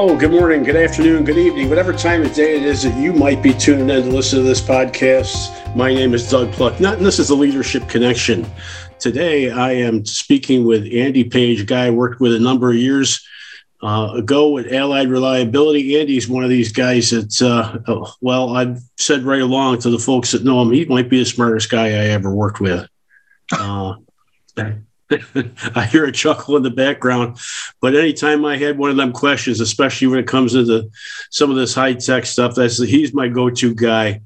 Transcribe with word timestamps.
Hello, 0.00 0.16
good 0.16 0.30
morning, 0.30 0.62
good 0.62 0.76
afternoon, 0.76 1.24
good 1.24 1.36
evening, 1.36 1.68
whatever 1.68 1.92
time 1.92 2.22
of 2.22 2.32
day 2.32 2.56
it 2.56 2.62
is 2.62 2.84
that 2.84 2.96
you 2.98 3.12
might 3.12 3.42
be 3.42 3.52
tuning 3.52 3.90
in 3.90 4.04
to 4.04 4.08
listen 4.08 4.38
to 4.38 4.42
this 4.42 4.62
podcast. 4.62 5.76
My 5.76 5.92
name 5.92 6.14
is 6.14 6.30
Doug 6.30 6.50
Plucknett, 6.52 6.96
and 6.96 7.04
this 7.04 7.18
is 7.18 7.28
the 7.28 7.34
Leadership 7.34 7.86
Connection. 7.86 8.50
Today, 8.98 9.50
I 9.50 9.72
am 9.72 10.06
speaking 10.06 10.64
with 10.64 10.90
Andy 10.90 11.22
Page, 11.22 11.60
a 11.60 11.64
guy 11.66 11.84
I 11.84 11.90
worked 11.90 12.18
with 12.18 12.34
a 12.34 12.40
number 12.40 12.70
of 12.70 12.76
years 12.76 13.22
uh, 13.82 14.12
ago 14.14 14.48
with 14.48 14.72
Allied 14.72 15.10
Reliability. 15.10 16.00
Andy's 16.00 16.26
one 16.26 16.44
of 16.44 16.48
these 16.48 16.72
guys 16.72 17.10
that, 17.10 17.42
uh, 17.42 18.10
well, 18.22 18.56
I've 18.56 18.80
said 18.96 19.24
right 19.24 19.42
along 19.42 19.80
to 19.80 19.90
the 19.90 19.98
folks 19.98 20.32
that 20.32 20.44
know 20.44 20.62
him, 20.62 20.72
he 20.72 20.86
might 20.86 21.10
be 21.10 21.18
the 21.18 21.26
smartest 21.26 21.68
guy 21.68 21.88
I 21.88 22.06
ever 22.06 22.34
worked 22.34 22.58
with. 22.62 22.88
Uh, 23.52 23.96
I 25.74 25.86
hear 25.86 26.04
a 26.04 26.12
chuckle 26.12 26.56
in 26.56 26.62
the 26.62 26.70
background. 26.70 27.38
But 27.80 27.94
anytime 27.94 28.44
I 28.44 28.56
had 28.56 28.78
one 28.78 28.90
of 28.90 28.96
them 28.96 29.12
questions, 29.12 29.60
especially 29.60 30.06
when 30.06 30.18
it 30.18 30.26
comes 30.26 30.54
into 30.54 30.90
some 31.30 31.50
of 31.50 31.56
this 31.56 31.74
high 31.74 31.94
tech 31.94 32.26
stuff, 32.26 32.54
that's 32.54 32.82
he's 32.82 33.14
my 33.14 33.28
go 33.28 33.50
to 33.50 33.74
guy. 33.74 34.20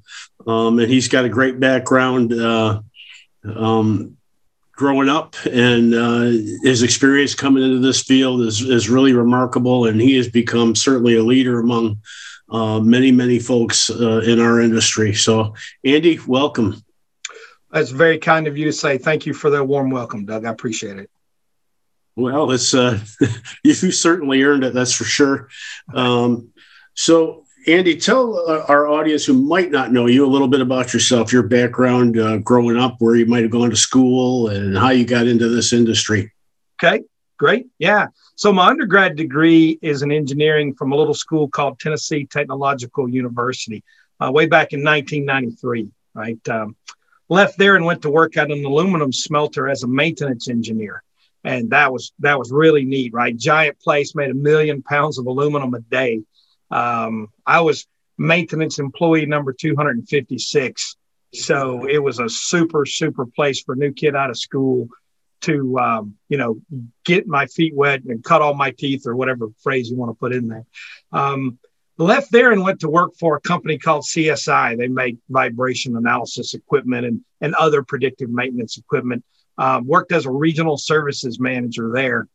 Um, 0.46 0.78
and 0.78 0.90
he's 0.90 1.08
got 1.08 1.24
a 1.24 1.30
great 1.30 1.58
background 1.58 2.32
uh, 2.32 2.82
um, 3.44 4.16
growing 4.72 5.08
up, 5.08 5.36
and 5.50 5.94
uh, 5.94 6.22
his 6.62 6.82
experience 6.82 7.34
coming 7.34 7.62
into 7.62 7.78
this 7.78 8.02
field 8.02 8.42
is, 8.42 8.60
is 8.60 8.90
really 8.90 9.12
remarkable. 9.12 9.86
And 9.86 10.00
he 10.00 10.16
has 10.16 10.28
become 10.28 10.74
certainly 10.74 11.16
a 11.16 11.22
leader 11.22 11.60
among 11.60 12.00
uh, 12.50 12.80
many, 12.80 13.10
many 13.10 13.38
folks 13.38 13.88
uh, 13.88 14.20
in 14.20 14.38
our 14.38 14.60
industry. 14.60 15.14
So, 15.14 15.54
Andy, 15.84 16.20
welcome. 16.26 16.84
That's 17.74 17.90
very 17.90 18.18
kind 18.18 18.46
of 18.46 18.56
you 18.56 18.66
to 18.66 18.72
say. 18.72 18.98
Thank 18.98 19.26
you 19.26 19.34
for 19.34 19.50
that 19.50 19.64
warm 19.64 19.90
welcome, 19.90 20.24
Doug. 20.24 20.46
I 20.46 20.50
appreciate 20.50 20.96
it. 20.96 21.10
Well, 22.14 22.52
it's 22.52 22.72
uh, 22.72 23.00
you 23.64 23.74
certainly 23.74 24.44
earned 24.44 24.62
it. 24.62 24.74
That's 24.74 24.92
for 24.92 25.02
sure. 25.02 25.48
Um, 25.92 26.50
so, 26.94 27.46
Andy, 27.66 27.96
tell 27.96 28.38
uh, 28.48 28.64
our 28.68 28.86
audience 28.86 29.24
who 29.24 29.34
might 29.34 29.72
not 29.72 29.90
know 29.90 30.06
you 30.06 30.24
a 30.24 30.30
little 30.30 30.46
bit 30.46 30.60
about 30.60 30.94
yourself, 30.94 31.32
your 31.32 31.42
background, 31.42 32.16
uh, 32.16 32.36
growing 32.36 32.76
up, 32.76 32.94
where 33.00 33.16
you 33.16 33.26
might 33.26 33.42
have 33.42 33.50
gone 33.50 33.70
to 33.70 33.76
school, 33.76 34.50
and 34.50 34.78
how 34.78 34.90
you 34.90 35.04
got 35.04 35.26
into 35.26 35.48
this 35.48 35.72
industry. 35.72 36.32
Okay, 36.80 37.02
great. 37.38 37.66
Yeah. 37.80 38.06
So, 38.36 38.52
my 38.52 38.68
undergrad 38.68 39.16
degree 39.16 39.80
is 39.82 40.02
in 40.02 40.12
engineering 40.12 40.74
from 40.74 40.92
a 40.92 40.96
little 40.96 41.12
school 41.12 41.48
called 41.48 41.80
Tennessee 41.80 42.24
Technological 42.24 43.08
University, 43.08 43.82
uh, 44.20 44.30
way 44.30 44.46
back 44.46 44.72
in 44.72 44.84
1993. 44.84 45.88
Right. 46.14 46.48
Um, 46.48 46.76
left 47.28 47.58
there 47.58 47.76
and 47.76 47.84
went 47.84 48.02
to 48.02 48.10
work 48.10 48.36
at 48.36 48.50
an 48.50 48.64
aluminum 48.64 49.12
smelter 49.12 49.68
as 49.68 49.82
a 49.82 49.88
maintenance 49.88 50.48
engineer. 50.48 51.02
And 51.42 51.70
that 51.70 51.92
was 51.92 52.12
that 52.20 52.38
was 52.38 52.50
really 52.50 52.84
neat, 52.84 53.12
right? 53.12 53.36
Giant 53.36 53.78
place 53.80 54.14
made 54.14 54.30
a 54.30 54.34
million 54.34 54.82
pounds 54.82 55.18
of 55.18 55.26
aluminum 55.26 55.74
a 55.74 55.80
day. 55.80 56.22
Um, 56.70 57.28
I 57.46 57.60
was 57.60 57.86
maintenance 58.16 58.78
employee 58.78 59.26
number 59.26 59.52
256. 59.52 60.96
So 61.34 61.86
it 61.88 61.98
was 61.98 62.20
a 62.20 62.28
super, 62.28 62.86
super 62.86 63.26
place 63.26 63.60
for 63.60 63.74
a 63.74 63.76
new 63.76 63.92
kid 63.92 64.14
out 64.14 64.30
of 64.30 64.38
school 64.38 64.88
to, 65.42 65.78
um, 65.78 66.14
you 66.28 66.38
know, 66.38 66.60
get 67.04 67.26
my 67.26 67.46
feet 67.46 67.74
wet 67.74 68.02
and 68.04 68.22
cut 68.22 68.40
all 68.40 68.54
my 68.54 68.70
teeth 68.70 69.06
or 69.06 69.16
whatever 69.16 69.48
phrase 69.62 69.90
you 69.90 69.96
want 69.96 70.10
to 70.10 70.14
put 70.14 70.32
in 70.32 70.48
there. 70.48 70.64
Um, 71.12 71.58
left 71.96 72.32
there 72.32 72.52
and 72.52 72.62
went 72.62 72.80
to 72.80 72.88
work 72.88 73.14
for 73.18 73.36
a 73.36 73.40
company 73.40 73.78
called 73.78 74.04
CSI. 74.04 74.76
They 74.76 74.88
make 74.88 75.16
vibration 75.28 75.96
analysis 75.96 76.54
equipment 76.54 77.06
and, 77.06 77.20
and 77.40 77.54
other 77.54 77.82
predictive 77.82 78.30
maintenance 78.30 78.78
equipment. 78.78 79.24
Uh, 79.56 79.80
worked 79.84 80.10
as 80.10 80.26
a 80.26 80.30
regional 80.30 80.76
services 80.76 81.38
manager 81.38 81.92
there 81.94 82.26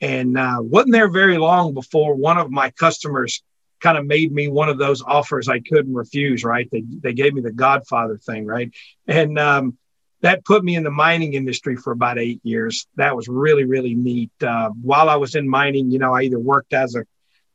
and 0.00 0.38
uh, 0.38 0.58
wasn't 0.60 0.92
there 0.92 1.10
very 1.10 1.38
long 1.38 1.74
before 1.74 2.14
one 2.14 2.38
of 2.38 2.50
my 2.50 2.70
customers 2.70 3.42
kind 3.80 3.98
of 3.98 4.06
made 4.06 4.32
me 4.32 4.48
one 4.48 4.68
of 4.68 4.78
those 4.78 5.02
offers 5.02 5.48
I 5.48 5.60
couldn't 5.60 5.94
refuse, 5.94 6.44
right? 6.44 6.68
They, 6.70 6.82
they 6.86 7.12
gave 7.12 7.34
me 7.34 7.40
the 7.40 7.52
Godfather 7.52 8.18
thing, 8.18 8.44
right? 8.44 8.70
And 9.06 9.38
um, 9.38 9.78
that 10.20 10.44
put 10.44 10.64
me 10.64 10.74
in 10.74 10.82
the 10.82 10.90
mining 10.90 11.34
industry 11.34 11.76
for 11.76 11.92
about 11.92 12.18
eight 12.18 12.40
years. 12.42 12.86
That 12.96 13.14
was 13.14 13.28
really, 13.28 13.64
really 13.64 13.94
neat. 13.94 14.32
Uh, 14.42 14.70
while 14.70 15.08
I 15.08 15.16
was 15.16 15.34
in 15.34 15.48
mining, 15.48 15.90
you 15.90 15.98
know, 15.98 16.12
I 16.12 16.22
either 16.22 16.40
worked 16.40 16.72
as 16.72 16.94
a 16.96 17.04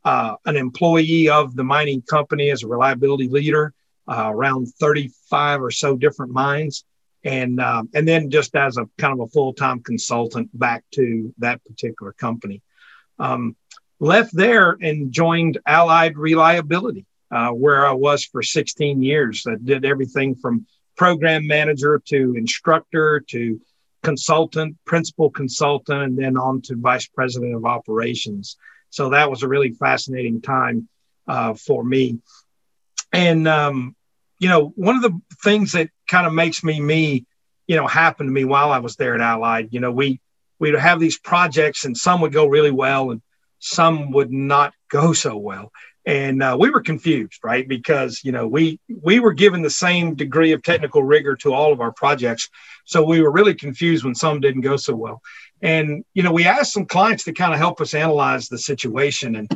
uh, 0.04 0.36
an 0.44 0.56
employee 0.56 1.28
of 1.28 1.56
the 1.56 1.64
mining 1.64 2.02
company 2.02 2.50
as 2.50 2.62
a 2.62 2.68
reliability 2.68 3.28
leader, 3.28 3.72
uh, 4.06 4.30
around 4.30 4.68
35 4.80 5.62
or 5.62 5.70
so 5.70 5.96
different 5.96 6.32
mines, 6.32 6.84
and 7.24 7.60
um, 7.60 7.88
and 7.94 8.06
then 8.06 8.30
just 8.30 8.54
as 8.54 8.76
a 8.76 8.86
kind 8.98 9.14
of 9.14 9.20
a 9.20 9.30
full 9.30 9.54
time 9.54 9.80
consultant 9.80 10.50
back 10.58 10.84
to 10.92 11.32
that 11.38 11.64
particular 11.64 12.12
company. 12.12 12.60
Um, 13.18 13.56
left 14.00 14.34
there 14.34 14.76
and 14.80 15.10
joined 15.10 15.58
Allied 15.66 16.18
Reliability, 16.18 17.06
uh, 17.30 17.50
where 17.50 17.86
I 17.86 17.92
was 17.92 18.24
for 18.24 18.42
16 18.42 19.02
years. 19.02 19.46
I 19.48 19.54
did 19.62 19.84
everything 19.84 20.34
from 20.34 20.66
program 20.96 21.46
manager 21.46 22.00
to 22.06 22.34
instructor 22.36 23.20
to 23.28 23.60
consultant, 24.02 24.76
principal 24.84 25.30
consultant, 25.30 26.02
and 26.02 26.18
then 26.18 26.36
on 26.36 26.60
to 26.62 26.76
vice 26.76 27.06
president 27.06 27.54
of 27.54 27.64
operations. 27.64 28.56
So 28.94 29.10
that 29.10 29.28
was 29.28 29.42
a 29.42 29.48
really 29.48 29.72
fascinating 29.72 30.40
time 30.40 30.88
uh, 31.26 31.54
for 31.54 31.82
me. 31.82 32.20
And, 33.12 33.48
um, 33.48 33.96
you 34.38 34.48
know, 34.48 34.72
one 34.76 34.94
of 34.94 35.02
the 35.02 35.20
things 35.42 35.72
that 35.72 35.90
kind 36.06 36.28
of 36.28 36.32
makes 36.32 36.62
me 36.62 36.80
me, 36.80 37.26
you 37.66 37.74
know, 37.74 37.88
happen 37.88 38.26
to 38.26 38.32
me 38.32 38.44
while 38.44 38.70
I 38.70 38.78
was 38.78 38.94
there 38.94 39.16
at 39.16 39.20
Allied, 39.20 39.70
you 39.72 39.80
know, 39.80 39.90
we, 39.90 40.20
we'd 40.60 40.76
have 40.76 41.00
these 41.00 41.18
projects 41.18 41.84
and 41.84 41.96
some 41.96 42.20
would 42.20 42.32
go 42.32 42.46
really 42.46 42.70
well 42.70 43.10
and 43.10 43.20
some 43.58 44.12
would 44.12 44.30
not 44.30 44.72
go 44.88 45.12
so 45.12 45.36
well. 45.36 45.72
And 46.06 46.40
uh, 46.40 46.56
we 46.60 46.70
were 46.70 46.82
confused 46.82 47.40
right? 47.42 47.66
Because 47.66 48.20
you 48.22 48.30
know 48.30 48.46
we 48.46 48.78
we 49.02 49.20
were 49.20 49.32
given 49.32 49.62
the 49.62 49.70
same 49.70 50.16
degree 50.16 50.52
of 50.52 50.62
technical 50.62 51.02
rigor 51.02 51.34
to 51.36 51.54
all 51.54 51.72
of 51.72 51.80
our 51.80 51.92
projects. 51.92 52.50
So 52.84 53.02
we 53.02 53.22
were 53.22 53.32
really 53.32 53.54
confused 53.54 54.04
when 54.04 54.14
some 54.14 54.40
didn't 54.40 54.60
go 54.60 54.76
so 54.76 54.94
well 54.94 55.22
and, 55.64 56.04
you 56.12 56.22
know, 56.22 56.30
we 56.30 56.44
asked 56.44 56.74
some 56.74 56.84
clients 56.84 57.24
to 57.24 57.32
kind 57.32 57.54
of 57.54 57.58
help 57.58 57.80
us 57.80 57.94
analyze 57.94 58.48
the 58.48 58.58
situation. 58.58 59.34
And 59.34 59.50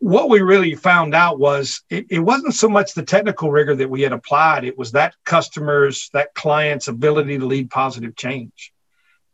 what 0.00 0.28
we 0.28 0.40
really 0.40 0.74
found 0.74 1.14
out 1.14 1.38
was 1.38 1.82
it, 1.88 2.06
it, 2.10 2.18
wasn't 2.18 2.54
so 2.54 2.68
much 2.68 2.94
the 2.94 3.04
technical 3.04 3.52
rigor 3.52 3.76
that 3.76 3.88
we 3.88 4.02
had 4.02 4.12
applied, 4.12 4.64
it 4.64 4.76
was 4.76 4.90
that 4.92 5.14
customer's, 5.24 6.10
that 6.12 6.34
client's 6.34 6.88
ability 6.88 7.38
to 7.38 7.46
lead 7.46 7.70
positive 7.70 8.16
change. 8.16 8.72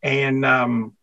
And 0.02 0.44
um, 0.44 0.94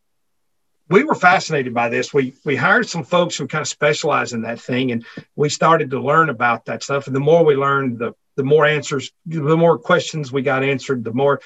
we 0.87 1.03
were 1.03 1.15
fascinated 1.15 1.73
by 1.73 1.89
this. 1.89 2.13
We 2.13 2.35
we 2.45 2.55
hired 2.55 2.87
some 2.87 3.03
folks 3.03 3.35
who 3.35 3.47
kind 3.47 3.63
of 3.63 3.67
specialize 3.67 4.33
in 4.33 4.43
that 4.43 4.61
thing, 4.61 4.91
and 4.91 5.03
we 5.35 5.49
started 5.49 5.89
to 5.89 5.99
learn 5.99 6.29
about 6.29 6.65
that 6.65 6.83
stuff. 6.83 7.07
And 7.07 7.15
the 7.15 7.19
more 7.19 7.43
we 7.43 7.55
learned, 7.55 7.97
the 7.97 8.13
the 8.35 8.43
more 8.43 8.65
answers, 8.65 9.11
the 9.25 9.57
more 9.57 9.79
questions 9.79 10.31
we 10.31 10.43
got 10.43 10.63
answered, 10.63 11.03
the 11.03 11.13
more 11.13 11.41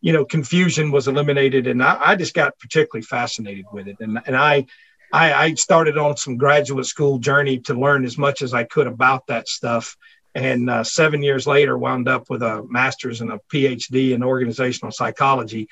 you 0.00 0.12
know, 0.12 0.24
confusion 0.24 0.90
was 0.90 1.08
eliminated. 1.08 1.66
And 1.66 1.82
I, 1.82 1.98
I 2.00 2.16
just 2.16 2.34
got 2.34 2.58
particularly 2.58 3.02
fascinated 3.02 3.66
with 3.72 3.88
it. 3.88 3.96
And, 4.00 4.18
and 4.26 4.36
I, 4.36 4.66
I, 5.12 5.32
I 5.32 5.54
started 5.54 5.98
on 5.98 6.16
some 6.16 6.36
graduate 6.36 6.86
school 6.86 7.18
journey 7.18 7.58
to 7.60 7.74
learn 7.74 8.04
as 8.04 8.16
much 8.16 8.42
as 8.42 8.54
I 8.54 8.64
could 8.64 8.86
about 8.86 9.26
that 9.26 9.48
stuff. 9.48 9.96
And 10.34 10.70
uh, 10.70 10.84
seven 10.84 11.22
years 11.22 11.46
later, 11.46 11.76
wound 11.76 12.08
up 12.08 12.30
with 12.30 12.42
a 12.42 12.64
master's 12.68 13.20
and 13.20 13.32
a 13.32 13.40
PhD 13.52 14.12
in 14.12 14.22
organizational 14.22 14.92
psychology, 14.92 15.68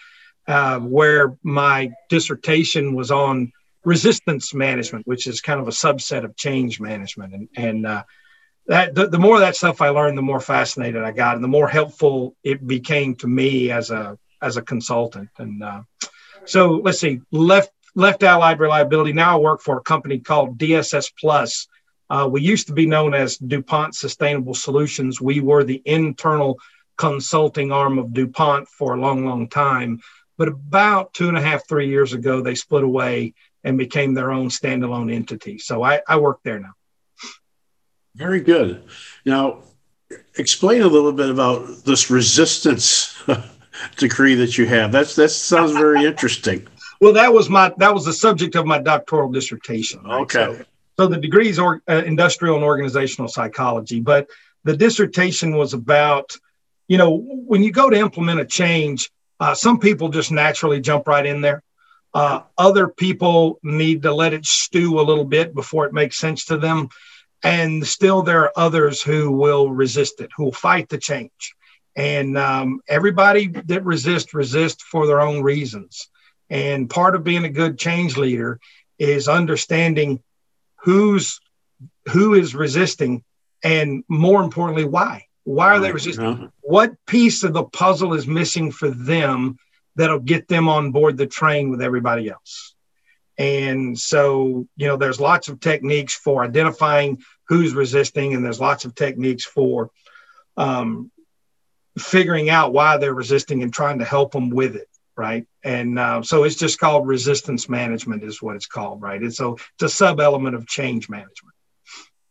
uh, 0.49 0.81
where 0.81 1.37
my 1.43 1.91
dissertation 2.09 2.95
was 2.95 3.11
on 3.11 3.53
resistance 3.85 4.53
management, 4.53 5.07
which 5.07 5.27
is 5.27 5.41
kind 5.41 5.61
of 5.61 5.69
a 5.69 5.73
subset 5.73 6.25
of 6.25 6.37
change 6.37 6.81
management. 6.81 7.33
And, 7.33 7.49
and 7.57 7.87
uh, 7.87 8.03
that 8.69 8.95
the, 8.95 9.09
the 9.09 9.19
more 9.19 9.41
that 9.41 9.57
stuff 9.57 9.81
I 9.81 9.89
learned, 9.89 10.17
the 10.17 10.23
more 10.23 10.41
fascinated 10.41 11.03
I 11.03 11.11
got, 11.11 11.35
and 11.35 11.43
the 11.43 11.49
more 11.49 11.69
helpful 11.69 12.37
it 12.45 12.67
became 12.67 13.17
to 13.17 13.27
me 13.27 13.71
as 13.71 13.91
a 13.91 14.19
as 14.41 14.57
a 14.57 14.63
consultant. 14.63 15.31
And 15.39 15.63
uh, 15.63 15.83
so 16.45 16.81
let's 16.85 17.01
see, 17.01 17.21
left 17.33 17.73
left 17.95 18.23
Allied 18.23 18.61
Reliability. 18.61 19.13
Now 19.13 19.37
I 19.37 19.41
work 19.41 19.63
for 19.63 19.79
a 19.79 19.83
company 19.83 20.21
called 20.21 20.59
DSS 20.59 21.13
Plus. 21.19 21.67
Uh, 22.11 22.29
we 22.31 22.41
used 22.41 22.69
to 22.69 22.73
be 22.73 22.87
known 22.87 23.15
as 23.15 23.37
DuPont 23.39 23.95
Sustainable 23.95 24.55
Solutions. 24.55 25.21
We 25.21 25.41
were 25.41 25.65
the 25.65 25.83
internal 25.85 26.59
consulting 26.97 27.73
arm 27.73 27.99
of 27.99 28.13
DuPont 28.13 28.69
for 28.69 28.95
a 28.95 29.01
long, 29.01 29.25
long 29.25 29.49
time. 29.49 30.01
But 30.37 30.49
about 30.49 31.13
two 31.13 31.29
and 31.29 31.37
a 31.37 31.43
half, 31.43 31.67
three 31.69 31.89
years 31.89 32.13
ago, 32.13 32.41
they 32.41 32.55
split 32.55 32.85
away 32.85 33.35
and 33.65 33.77
became 33.77 34.15
their 34.15 34.31
own 34.31 34.49
standalone 34.49 35.13
entity. 35.13 35.59
So 35.59 35.83
I, 35.83 36.01
I 36.09 36.19
work 36.19 36.41
there 36.45 36.61
now. 36.61 36.73
Very 38.15 38.41
good. 38.41 38.83
Now, 39.25 39.63
explain 40.37 40.83
a 40.83 40.87
little 40.87 41.13
bit 41.13 41.31
about 41.31 41.85
this 41.85 42.11
resistance 42.11 43.23
decree 43.97 44.35
that 44.37 44.59
you 44.59 44.67
have. 44.67 44.93
That's 44.93 45.15
that 45.17 45.31
sounds 45.31 45.73
very 45.73 46.05
interesting. 46.05 46.67
well, 47.01 47.13
that 47.13 47.33
was 47.33 47.49
my 47.49 47.73
that 47.79 47.95
was 47.95 48.05
the 48.05 48.13
subject 48.13 48.55
of 48.57 48.67
my 48.67 48.79
doctoral 48.79 49.31
dissertation. 49.31 50.03
Right? 50.03 50.21
Okay. 50.23 50.59
So, 50.59 50.65
so, 50.99 51.07
the 51.07 51.19
degree 51.19 51.49
is 51.49 51.61
or, 51.61 51.81
uh, 51.89 52.03
industrial 52.05 52.57
and 52.57 52.65
organizational 52.65 53.29
psychology, 53.29 54.01
but 54.01 54.29
the 54.65 54.77
dissertation 54.77 55.57
was 55.57 55.73
about, 55.73 56.37
you 56.89 56.99
know, 56.99 57.17
when 57.17 57.63
you 57.63 57.71
go 57.71 57.89
to 57.89 57.97
implement 57.97 58.41
a 58.41 58.45
change, 58.45 59.11
uh, 59.39 59.55
some 59.55 59.79
people 59.79 60.09
just 60.09 60.33
naturally 60.33 60.81
jump 60.81 61.07
right 61.07 61.25
in 61.25 61.41
there. 61.41 61.63
Uh, 62.13 62.41
other 62.57 62.89
people 62.89 63.61
need 63.63 64.03
to 64.03 64.13
let 64.13 64.33
it 64.33 64.45
stew 64.45 64.99
a 64.99 65.03
little 65.03 65.25
bit 65.25 65.55
before 65.55 65.87
it 65.87 65.93
makes 65.93 66.19
sense 66.19 66.47
to 66.47 66.57
them. 66.57 66.89
And 67.43 67.87
still, 67.87 68.23
there 68.23 68.43
are 68.43 68.53
others 68.57 69.01
who 69.03 69.31
will 69.31 69.71
resist 69.71 70.21
it, 70.21 70.31
who 70.37 70.45
will 70.45 70.53
fight 70.53 70.89
the 70.89 70.99
change. 70.99 71.55
And 71.95 72.37
um, 72.37 72.81
everybody 72.89 73.49
that 73.49 73.85
resists, 73.85 74.35
resist 74.35 74.83
for 74.83 75.07
their 75.07 75.21
own 75.21 75.43
reasons. 75.43 76.09
And 76.51 76.89
part 76.89 77.15
of 77.15 77.25
being 77.25 77.45
a 77.45 77.51
good 77.51 77.79
change 77.79 78.17
leader 78.17 78.59
is 78.99 79.29
understanding 79.29 80.23
who's 80.77 81.41
who 82.11 82.35
is 82.35 82.55
resisting 82.55 83.23
and 83.63 84.03
more 84.09 84.43
importantly 84.43 84.85
why. 84.85 85.27
Why 85.45 85.67
are 85.69 85.81
they 85.81 85.93
resisting? 85.93 86.25
What 86.61 86.95
piece 87.07 87.43
of 87.43 87.53
the 87.53 87.65
puzzle 87.65 88.15
is 88.15 88.27
missing 88.27 88.71
for 88.73 88.91
them 88.91 89.59
that'll 89.97 90.21
get 90.21 90.49
them 90.49 90.69
on 90.69 90.93
board 90.93 91.17
the 91.17 91.27
train 91.27 91.71
with 91.71 91.83
everybody 91.83 92.29
else 92.31 92.75
and 93.39 93.99
so 93.99 94.67
you 94.77 94.87
know 94.87 94.97
there's 94.97 95.21
lots 95.21 95.49
of 95.49 95.61
techniques 95.61 96.15
for 96.15 96.45
identifying 96.45 97.23
who's 97.47 97.75
resisting 97.75 98.35
and 98.35 98.45
there's 98.45 98.61
lots 98.61 98.85
of 98.85 98.95
techniques 98.95 99.45
for 99.45 99.91
um, 100.57 101.11
figuring 101.99 102.51
out 102.51 102.73
why 102.73 102.97
they're 102.97 103.15
resisting 103.15 103.63
and 103.63 103.73
trying 103.73 104.01
to 104.01 104.05
help 104.05 104.33
them 104.33 104.51
with 104.51 104.77
it 104.77 104.89
right? 105.19 105.47
And 105.65 105.99
uh, 105.99 106.23
so 106.23 106.45
it's 106.45 106.55
just 106.55 106.79
called 106.79 107.07
resistance 107.07 107.69
management, 107.69 108.23
is 108.23 108.41
what 108.41 108.55
it's 108.55 108.67
called, 108.67 109.03
right? 109.03 109.21
It's 109.23 109.41
a 109.41 109.51
it's 109.51 109.83
a 109.83 109.89
sub 109.89 110.21
element 110.21 110.55
of 110.55 110.67
change 110.67 111.11
management. 111.11 111.55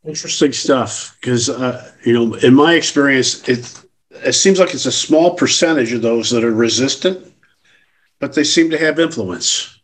Interesting 0.06 0.54
stuff, 0.54 1.16
because 1.20 1.50
uh, 1.50 1.92
you 2.06 2.14
know, 2.14 2.36
in 2.36 2.56
my 2.56 2.76
experience, 2.76 3.48
it 3.48 3.84
it 4.10 4.34
seems 4.34 4.58
like 4.58 4.74
it's 4.74 4.86
a 4.86 4.92
small 4.92 5.36
percentage 5.36 5.92
of 5.92 6.02
those 6.02 6.30
that 6.32 6.46
are 6.46 6.54
resistant, 6.54 7.32
but 8.20 8.34
they 8.34 8.46
seem 8.46 8.70
to 8.72 8.78
have 8.78 9.00
influence. 9.00 9.77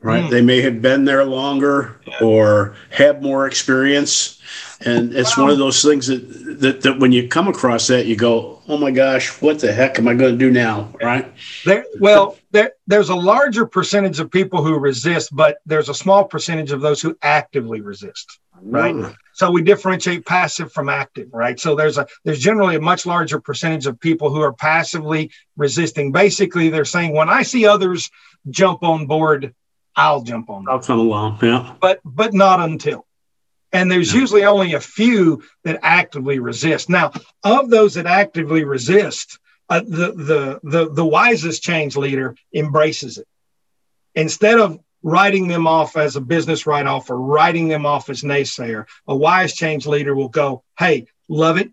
Right? 0.00 0.24
Mm. 0.24 0.30
They 0.30 0.42
may 0.42 0.60
have 0.62 0.80
been 0.80 1.04
there 1.04 1.24
longer 1.24 2.00
or 2.20 2.76
have 2.90 3.20
more 3.20 3.48
experience, 3.48 4.40
and 4.80 5.12
it's 5.12 5.36
one 5.36 5.50
of 5.50 5.58
those 5.58 5.82
things 5.82 6.06
that, 6.06 6.60
that 6.60 6.82
that 6.82 7.00
when 7.00 7.10
you 7.10 7.26
come 7.26 7.48
across 7.48 7.88
that, 7.88 8.06
you 8.06 8.14
go, 8.14 8.62
oh 8.68 8.78
my 8.78 8.92
gosh, 8.92 9.42
what 9.42 9.58
the 9.58 9.72
heck 9.72 9.98
am 9.98 10.06
I 10.06 10.14
going 10.14 10.32
to 10.32 10.38
do 10.38 10.52
now? 10.52 10.94
Right. 11.02 11.32
There, 11.64 11.84
well, 11.98 12.36
there, 12.52 12.72
there's 12.86 13.08
a 13.08 13.16
larger 13.16 13.66
percentage 13.66 14.20
of 14.20 14.30
people 14.30 14.62
who 14.62 14.78
resist, 14.78 15.34
but 15.34 15.58
there's 15.66 15.88
a 15.88 15.94
small 15.94 16.24
percentage 16.24 16.70
of 16.70 16.80
those 16.80 17.02
who 17.02 17.16
actively 17.22 17.80
resist. 17.80 18.38
Right. 18.62 18.94
Mm. 18.94 19.16
So 19.32 19.50
we 19.50 19.62
differentiate 19.62 20.26
passive 20.26 20.72
from 20.72 20.88
active, 20.88 21.28
right? 21.32 21.58
So 21.58 21.74
there's 21.74 21.96
a 21.96 22.06
there's 22.24 22.40
generally 22.40 22.76
a 22.76 22.80
much 22.80 23.06
larger 23.06 23.40
percentage 23.40 23.86
of 23.86 23.98
people 23.98 24.30
who 24.30 24.42
are 24.42 24.52
passively 24.52 25.30
resisting. 25.56 26.12
Basically, 26.12 26.68
they're 26.68 26.84
saying 26.84 27.12
when 27.12 27.28
I 27.28 27.42
see 27.42 27.66
others 27.66 28.10
jump 28.50 28.82
on 28.82 29.06
board, 29.06 29.54
I'll 29.98 30.22
jump 30.22 30.48
on. 30.48 30.66
I'll 30.68 30.80
come 30.80 31.00
along, 31.00 31.38
yeah. 31.42 31.74
But 31.80 32.00
but 32.04 32.32
not 32.32 32.60
until 32.60 33.04
and 33.72 33.90
there's 33.90 34.12
usually 34.14 34.44
only 34.44 34.74
a 34.74 34.80
few 34.80 35.42
that 35.64 35.80
actively 35.82 36.38
resist. 36.38 36.88
Now, 36.88 37.12
of 37.44 37.70
those 37.70 37.94
that 37.94 38.06
actively 38.06 38.64
resist, 38.64 39.38
uh, 39.68 39.80
the, 39.80 40.12
the 40.12 40.60
the 40.62 40.90
the 40.90 41.04
wisest 41.04 41.62
change 41.62 41.96
leader 41.96 42.34
embraces 42.54 43.18
it 43.18 43.26
instead 44.14 44.58
of 44.58 44.78
writing 45.02 45.46
them 45.46 45.66
off 45.66 45.96
as 45.96 46.16
a 46.16 46.20
business 46.20 46.66
write-off 46.66 47.10
or 47.10 47.20
writing 47.20 47.68
them 47.68 47.86
off 47.86 48.08
as 48.08 48.22
naysayer. 48.22 48.86
A 49.06 49.14
wise 49.14 49.54
change 49.54 49.86
leader 49.86 50.14
will 50.14 50.30
go, 50.30 50.64
"Hey, 50.78 51.06
love 51.28 51.58
it. 51.58 51.70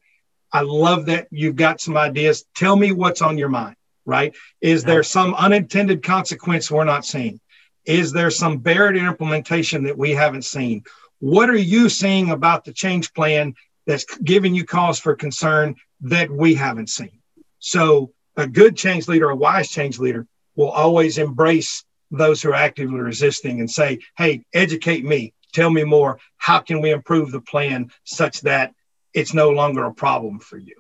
I 0.52 0.62
love 0.62 1.06
that 1.06 1.28
you've 1.32 1.56
got 1.56 1.80
some 1.80 1.96
ideas. 1.96 2.46
Tell 2.56 2.76
me 2.76 2.92
what's 2.92 3.22
on 3.22 3.38
your 3.38 3.50
mind." 3.50 3.78
Right? 4.06 4.36
Is 4.62 4.84
there 4.84 5.02
some 5.02 5.34
unintended 5.34 6.04
consequence 6.04 6.70
we're 6.70 6.84
not 6.84 7.06
seeing? 7.06 7.40
Is 7.86 8.12
there 8.12 8.32
some 8.32 8.58
buried 8.58 8.98
implementation 8.98 9.84
that 9.84 9.98
we 9.98 10.12
haven't 10.12 10.46
seen? 10.46 10.84
What 11.20 11.50
are 11.50 11.58
you 11.58 11.90
seeing 11.90 12.32
about 12.32 12.66
the 12.66 12.74
change 12.74 13.14
plan 13.14 13.56
that's 13.86 14.06
giving 14.18 14.56
you 14.56 14.66
cause 14.66 15.00
for 15.00 15.16
concern 15.16 15.76
that 16.02 16.30
we 16.30 16.56
haven't 16.56 16.90
seen? 16.90 17.22
So, 17.60 18.12
a 18.38 18.48
good 18.48 18.76
change 18.76 19.08
leader, 19.08 19.30
a 19.30 19.36
wise 19.36 19.70
change 19.70 19.98
leader, 19.98 20.28
will 20.56 20.70
always 20.70 21.18
embrace 21.18 21.86
those 22.12 22.42
who 22.42 22.50
are 22.50 22.56
actively 22.56 23.00
resisting 23.00 23.60
and 23.60 23.70
say, 23.70 24.00
Hey, 24.18 24.46
educate 24.54 25.06
me, 25.06 25.34
tell 25.54 25.70
me 25.70 25.84
more. 25.84 26.20
How 26.38 26.60
can 26.60 26.82
we 26.82 26.92
improve 26.92 27.32
the 27.32 27.42
plan 27.42 27.92
such 28.04 28.42
that 28.42 28.74
it's 29.14 29.34
no 29.34 29.52
longer 29.52 29.86
a 29.86 29.94
problem 29.94 30.40
for 30.40 30.58
you? 30.58 30.76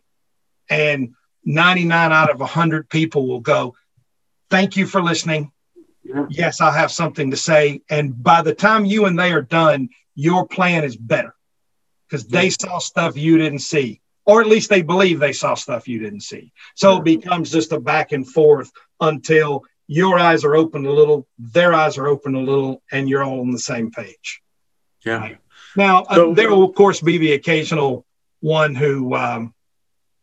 And 0.69 1.13
99 1.45 2.11
out 2.11 2.31
of 2.31 2.39
100 2.39 2.89
people 2.89 3.27
will 3.27 3.39
go, 3.39 3.75
Thank 4.49 4.77
you 4.77 4.85
for 4.85 5.01
listening. 5.01 5.51
Yes, 6.29 6.61
I'll 6.61 6.71
have 6.71 6.91
something 6.91 7.31
to 7.31 7.37
say. 7.37 7.81
And 7.89 8.21
by 8.21 8.41
the 8.41 8.53
time 8.53 8.85
you 8.85 9.05
and 9.05 9.17
they 9.17 9.31
are 9.31 9.41
done, 9.41 9.89
your 10.13 10.47
plan 10.47 10.83
is 10.83 10.95
better 10.95 11.35
because 12.07 12.27
they 12.27 12.49
saw 12.49 12.77
stuff 12.77 13.17
you 13.17 13.37
didn't 13.37 13.59
see, 13.59 14.01
or 14.25 14.41
at 14.41 14.47
least 14.47 14.69
they 14.69 14.81
believe 14.81 15.19
they 15.19 15.33
saw 15.33 15.55
stuff 15.55 15.87
you 15.87 15.99
didn't 15.99 16.21
see. 16.21 16.53
So 16.75 16.97
it 16.97 17.03
becomes 17.03 17.51
just 17.51 17.71
a 17.71 17.79
back 17.79 18.11
and 18.11 18.27
forth 18.27 18.71
until 19.01 19.63
your 19.87 20.19
eyes 20.19 20.43
are 20.43 20.55
open 20.55 20.85
a 20.85 20.91
little, 20.91 21.27
their 21.39 21.73
eyes 21.73 21.97
are 21.97 22.07
open 22.07 22.35
a 22.35 22.39
little, 22.39 22.81
and 22.91 23.09
you're 23.09 23.23
all 23.23 23.41
on 23.41 23.51
the 23.51 23.59
same 23.59 23.91
page. 23.91 24.41
Yeah. 25.03 25.17
Right? 25.17 25.37
Now, 25.75 26.03
uh, 26.03 26.15
so, 26.15 26.31
uh, 26.31 26.33
there 26.33 26.49
will, 26.49 26.63
of 26.63 26.75
course, 26.75 27.01
be 27.01 27.17
the 27.17 27.33
occasional 27.33 28.05
one 28.41 28.75
who, 28.75 29.15
um, 29.15 29.54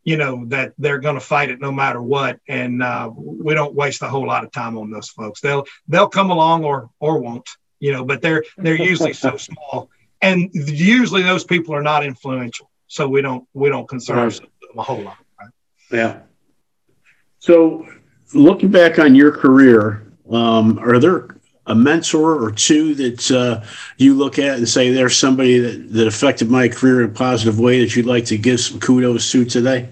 you 0.05 0.17
know, 0.17 0.45
that 0.47 0.73
they're 0.79 0.99
going 0.99 1.15
to 1.15 1.21
fight 1.21 1.51
it 1.51 1.61
no 1.61 1.71
matter 1.71 2.03
what, 2.03 2.41
and 2.49 2.83
uh, 2.83 3.11
we 3.15 3.55
don't 3.55 3.75
waste 3.75 4.03
a 4.03 4.09
whole 4.09 4.27
lot 4.27 4.45
of 4.45 4.51
time 4.51 4.77
on 4.77 4.91
those 4.91 5.09
folks. 5.09 5.41
They'll 5.41 5.65
they'll 5.89 6.09
come 6.09 6.31
along 6.31 6.65
or 6.65 6.91
or 7.01 7.21
won't 7.21 7.49
you 7.83 7.91
know, 7.93 8.05
but 8.05 8.23
they're 8.23 8.45
they're 8.57 8.81
usually 8.81 9.13
so 9.13 9.37
small, 9.49 9.91
and 10.23 10.49
usually 10.55 11.23
those 11.23 11.43
people 11.43 11.75
are 11.75 11.83
not 11.83 12.07
influential, 12.07 12.71
so 12.87 13.09
we 13.09 13.21
don't 13.21 13.47
we 13.53 13.69
don't 13.69 13.89
concern 13.89 14.17
right. 14.17 14.23
ourselves 14.23 14.53
with 14.61 14.71
them 14.71 14.79
a 14.79 14.83
whole 14.83 15.03
lot. 15.03 15.19
Right? 15.39 15.51
Yeah. 15.91 16.21
So, 17.41 17.89
looking 18.35 18.71
back 18.71 19.01
on 19.01 19.17
your 19.17 19.33
career, 19.33 20.07
um, 20.31 20.79
are 20.79 21.01
there 21.01 21.37
a 21.67 21.75
mentor 21.75 22.43
or 22.43 22.51
two 22.51 22.95
that 22.95 23.31
uh, 23.31 23.65
you 23.97 24.15
look 24.15 24.39
at 24.39 24.59
and 24.59 24.69
say 24.69 24.91
there's 24.91 25.17
somebody 25.17 25.59
that, 25.59 25.93
that 25.93 26.07
affected 26.07 26.51
my 26.51 26.69
career 26.69 27.03
in 27.03 27.11
a 27.11 27.13
positive 27.13 27.59
way 27.59 27.81
that 27.81 27.95
you'd 27.95 28.07
like 28.07 28.25
to 28.27 28.39
give 28.39 28.61
some 28.61 28.81
kudos 28.81 29.31
to 29.31 29.45
today? 29.45 29.89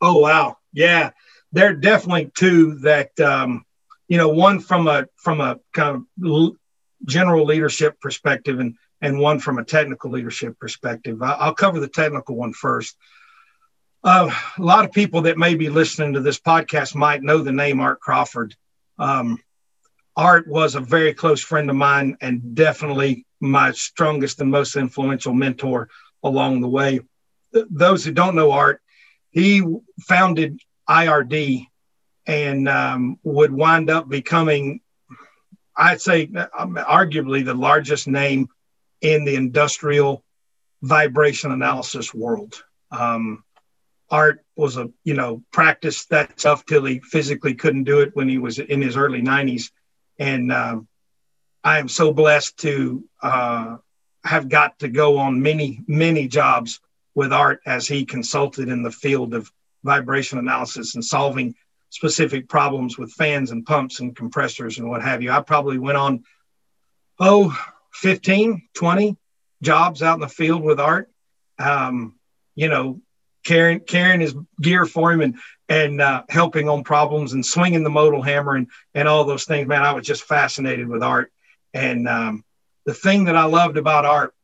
Oh 0.00 0.18
wow, 0.18 0.58
yeah, 0.72 1.10
there 1.52 1.70
are 1.70 1.74
definitely 1.74 2.30
two 2.34 2.76
that 2.80 3.18
um, 3.20 3.64
you 4.08 4.18
know. 4.18 4.28
One 4.28 4.60
from 4.60 4.88
a 4.88 5.06
from 5.16 5.40
a 5.40 5.58
kind 5.72 6.04
of 6.24 6.56
general 7.04 7.46
leadership 7.46 8.00
perspective 8.00 8.58
and 8.58 8.76
and 9.00 9.18
one 9.18 9.38
from 9.40 9.58
a 9.58 9.64
technical 9.64 10.10
leadership 10.10 10.58
perspective. 10.58 11.22
I'll 11.22 11.54
cover 11.54 11.80
the 11.80 11.88
technical 11.88 12.36
one 12.36 12.52
first. 12.52 12.96
Uh, 14.04 14.30
a 14.58 14.62
lot 14.62 14.84
of 14.84 14.92
people 14.92 15.22
that 15.22 15.38
may 15.38 15.54
be 15.54 15.68
listening 15.68 16.14
to 16.14 16.20
this 16.20 16.38
podcast 16.38 16.94
might 16.94 17.22
know 17.22 17.38
the 17.38 17.52
name 17.52 17.80
Art 17.80 18.00
Crawford. 18.00 18.54
Um, 18.98 19.38
Art 20.16 20.46
was 20.46 20.74
a 20.74 20.80
very 20.80 21.14
close 21.14 21.40
friend 21.40 21.70
of 21.70 21.76
mine 21.76 22.16
and 22.20 22.54
definitely 22.54 23.26
my 23.40 23.72
strongest 23.72 24.40
and 24.40 24.50
most 24.50 24.76
influential 24.76 25.32
mentor 25.32 25.88
along 26.22 26.60
the 26.60 26.68
way. 26.68 27.00
Th- 27.52 27.66
those 27.70 28.04
who 28.04 28.12
don't 28.12 28.36
know 28.36 28.52
Art, 28.52 28.80
he 29.30 29.62
founded 30.00 30.60
IRD 30.88 31.66
and 32.26 32.68
um, 32.68 33.18
would 33.24 33.52
wind 33.52 33.90
up 33.90 34.08
becoming 34.08 34.80
I'd 35.76 36.00
say 36.00 36.30
um, 36.56 36.74
arguably 36.74 37.44
the 37.44 37.54
largest 37.54 38.06
name 38.06 38.48
in 39.00 39.24
the 39.24 39.36
industrial 39.36 40.22
vibration 40.82 41.50
analysis 41.50 42.12
world. 42.12 42.62
Um, 42.90 43.44
art 44.10 44.44
was 44.56 44.76
a 44.76 44.90
you 45.04 45.14
know 45.14 45.42
practiced 45.50 46.10
that 46.10 46.38
stuff 46.38 46.66
till 46.66 46.84
he 46.84 47.00
physically 47.00 47.54
couldn't 47.54 47.84
do 47.84 48.00
it 48.00 48.14
when 48.14 48.28
he 48.28 48.38
was 48.38 48.58
in 48.58 48.82
his 48.82 48.96
early 48.96 49.22
90s, 49.22 49.70
and 50.18 50.52
um, 50.52 50.88
I 51.64 51.78
am 51.78 51.88
so 51.88 52.12
blessed 52.12 52.58
to 52.58 53.04
uh, 53.22 53.76
have 54.24 54.48
got 54.48 54.78
to 54.80 54.88
go 54.88 55.18
on 55.18 55.42
many 55.42 55.80
many 55.86 56.28
jobs 56.28 56.80
with 57.14 57.32
art 57.32 57.60
as 57.66 57.86
he 57.86 58.04
consulted 58.04 58.68
in 58.68 58.82
the 58.82 58.90
field 58.90 59.34
of 59.34 59.50
vibration 59.84 60.38
analysis 60.38 60.94
and 60.94 61.04
solving 61.04 61.54
specific 61.90 62.48
problems 62.48 62.96
with 62.96 63.12
fans 63.12 63.50
and 63.50 63.66
pumps 63.66 64.00
and 64.00 64.16
compressors 64.16 64.78
and 64.78 64.88
what 64.88 65.02
have 65.02 65.22
you. 65.22 65.30
I 65.30 65.42
probably 65.42 65.78
went 65.78 65.98
on, 65.98 66.24
oh, 67.18 67.54
15, 67.92 68.68
20 68.74 69.16
jobs 69.60 70.02
out 70.02 70.14
in 70.14 70.20
the 70.20 70.28
field 70.28 70.62
with 70.62 70.80
Art. 70.80 71.10
Um, 71.58 72.14
you 72.54 72.68
know, 72.70 73.00
carrying 73.44 73.80
carrying 73.80 74.20
his 74.20 74.34
gear 74.60 74.86
for 74.86 75.12
him 75.12 75.20
and 75.20 75.36
and 75.68 76.00
uh, 76.00 76.22
helping 76.28 76.68
on 76.68 76.84
problems 76.84 77.32
and 77.32 77.44
swinging 77.44 77.82
the 77.82 77.90
modal 77.90 78.22
hammer 78.22 78.54
and 78.54 78.68
and 78.94 79.08
all 79.08 79.24
those 79.24 79.44
things. 79.44 79.68
Man, 79.68 79.82
I 79.82 79.92
was 79.92 80.06
just 80.06 80.24
fascinated 80.24 80.88
with 80.88 81.02
Art. 81.02 81.32
And 81.74 82.08
um, 82.08 82.44
the 82.84 82.94
thing 82.94 83.24
that 83.24 83.36
I 83.36 83.44
loved 83.44 83.76
about 83.76 84.04
Art 84.04 84.34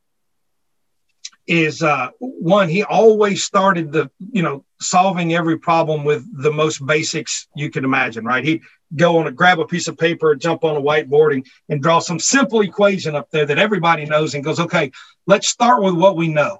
is 1.45 1.81
uh, 1.81 2.09
one 2.19 2.69
he 2.69 2.83
always 2.83 3.43
started 3.43 3.91
the 3.91 4.09
you 4.19 4.43
know 4.43 4.63
solving 4.79 5.33
every 5.33 5.57
problem 5.57 6.03
with 6.03 6.23
the 6.41 6.51
most 6.51 6.85
basics 6.85 7.47
you 7.55 7.69
can 7.69 7.83
imagine 7.83 8.23
right 8.23 8.45
he'd 8.45 8.61
go 8.95 9.17
on 9.17 9.27
a 9.27 9.31
grab 9.31 9.59
a 9.59 9.65
piece 9.65 9.87
of 9.87 9.97
paper, 9.97 10.35
jump 10.35 10.63
on 10.63 10.75
a 10.75 10.81
whiteboard, 10.81 11.33
and, 11.33 11.45
and 11.69 11.81
draw 11.81 11.99
some 11.99 12.19
simple 12.19 12.61
equation 12.61 13.15
up 13.15 13.29
there 13.31 13.45
that 13.45 13.59
everybody 13.59 14.05
knows, 14.05 14.33
and 14.33 14.43
goes, 14.43 14.59
okay, 14.59 14.91
let's 15.27 15.49
start 15.49 15.83
with 15.83 15.93
what 15.93 16.15
we 16.15 16.27
know. 16.27 16.59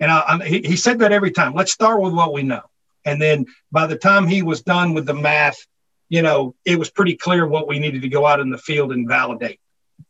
And 0.00 0.10
I, 0.10 0.24
I, 0.26 0.44
he, 0.44 0.60
he 0.62 0.76
said 0.76 1.00
that 1.00 1.12
every 1.12 1.30
time. 1.30 1.54
Let's 1.54 1.72
start 1.72 2.00
with 2.00 2.12
what 2.12 2.32
we 2.32 2.42
know. 2.42 2.62
And 3.04 3.20
then 3.20 3.46
by 3.72 3.86
the 3.86 3.96
time 3.96 4.26
he 4.26 4.42
was 4.42 4.62
done 4.62 4.94
with 4.94 5.06
the 5.06 5.14
math, 5.14 5.58
you 6.08 6.22
know, 6.22 6.54
it 6.64 6.78
was 6.78 6.90
pretty 6.90 7.16
clear 7.16 7.46
what 7.46 7.68
we 7.68 7.78
needed 7.78 8.02
to 8.02 8.08
go 8.08 8.26
out 8.26 8.40
in 8.40 8.50
the 8.50 8.58
field 8.58 8.92
and 8.92 9.08
validate. 9.08 9.60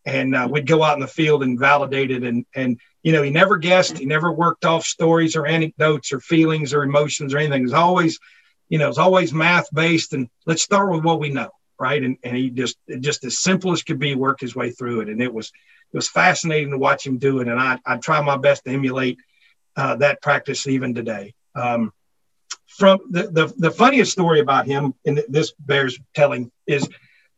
And 0.05 0.35
uh, 0.35 0.49
we'd 0.51 0.67
go 0.67 0.83
out 0.83 0.95
in 0.95 1.01
the 1.01 1.07
field 1.07 1.43
and 1.43 1.59
validate 1.59 2.11
it. 2.11 2.23
And, 2.23 2.45
and, 2.55 2.79
you 3.03 3.13
know, 3.13 3.23
he 3.23 3.31
never 3.31 3.57
guessed, 3.57 3.99
he 3.99 4.05
never 4.05 4.31
worked 4.31 4.65
off 4.65 4.85
stories 4.85 5.37
or 5.37 5.47
anecdotes 5.47 6.13
or 6.13 6.21
feelings 6.21 6.75
or 6.75 6.83
emotions 6.83 7.35
or 7.35 7.39
anything. 7.39 7.65
It's 7.65 7.73
always, 7.73 8.19
you 8.69 8.79
know, 8.79 8.89
it's 8.89 8.99
always 8.99 9.33
math 9.33 9.73
based. 9.73 10.13
And 10.13 10.29
let's 10.47 10.63
start 10.63 10.91
with 10.91 11.05
what 11.05 11.21
we 11.21 11.31
know. 11.31 11.51
Right. 11.81 12.03
And, 12.03 12.17
and 12.25 12.37
he 12.37 12.51
just, 12.51 12.77
just 13.01 13.25
as 13.25 13.39
simple 13.39 13.73
as 13.73 13.85
could 13.85 14.01
be, 14.01 14.15
work 14.17 14.41
his 14.41 14.57
way 14.57 14.73
through 14.73 15.01
it. 15.03 15.09
And 15.09 15.23
it 15.23 15.33
was, 15.33 15.47
it 15.93 15.97
was 15.97 16.09
fascinating 16.09 16.73
to 16.73 16.79
watch 16.79 17.07
him 17.07 17.19
do 17.19 17.41
it. 17.41 17.49
And 17.49 17.59
I, 17.59 17.79
I 17.87 17.97
try 17.97 18.21
my 18.21 18.37
best 18.37 18.65
to 18.65 18.71
emulate 18.71 19.19
uh, 19.79 19.95
that 19.95 20.21
practice 20.21 20.67
even 20.67 20.93
today. 20.93 21.35
Um, 21.55 21.93
from 22.67 22.99
the, 23.11 23.29
the, 23.31 23.55
the 23.57 23.71
funniest 23.71 24.13
story 24.13 24.41
about 24.41 24.67
him, 24.67 24.93
and 25.07 25.23
this 25.29 25.53
bears 25.53 25.99
telling, 26.15 26.51
is 26.67 26.87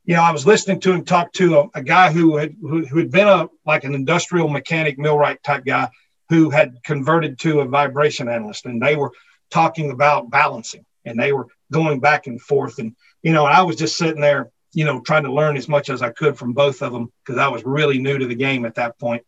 you 0.05 0.17
know 0.17 0.23
I 0.23 0.33
was 0.33 0.47
listening 0.47 0.81
to 0.81 0.93
him 0.93 1.05
talk 1.05 1.33
to 1.35 1.61
a, 1.61 1.69
a 1.75 1.83
guy 1.83 2.11
who 2.11 2.37
had 2.39 2.57
who, 2.61 2.85
who, 2.87 2.99
had 2.99 3.11
been 3.11 3.29
a 3.29 3.49
like 3.67 3.85
an 3.85 3.95
industrial 3.95 4.49
mechanic 4.49 4.99
millwright 4.99 5.43
type 5.43 5.65
guy 5.65 5.89
who 6.31 6.49
had 6.51 6.83
converted 6.83 7.39
to 7.41 7.61
a 7.61 7.67
vibration 7.67 8.29
analyst, 8.29 8.65
and 8.65 8.83
they 8.83 8.97
were 8.97 9.13
talking 9.51 9.91
about 9.91 10.31
balancing, 10.31 10.85
and 11.05 11.21
they 11.21 11.33
were 11.33 11.47
going 11.71 12.01
back 12.01 12.27
and 12.27 12.41
forth, 12.41 12.79
and 12.79 12.97
you 13.23 13.33
know 13.33 13.45
I 13.45 13.61
was 13.63 13.77
just 13.77 13.99
sitting 13.99 14.23
there, 14.23 14.51
you 14.73 14.87
know, 14.87 15.01
trying 15.01 15.25
to 15.25 15.33
learn 15.33 15.59
as 15.59 15.69
much 15.69 15.91
as 15.91 16.01
I 16.01 16.11
could 16.11 16.39
from 16.39 16.55
both 16.55 16.83
of 16.83 16.91
them 16.93 17.13
because 17.23 17.39
I 17.39 17.49
was 17.49 17.65
really 17.65 17.99
new 17.99 18.17
to 18.17 18.27
the 18.27 18.35
game 18.35 18.65
at 18.65 18.77
that 18.77 18.99
point 18.99 19.25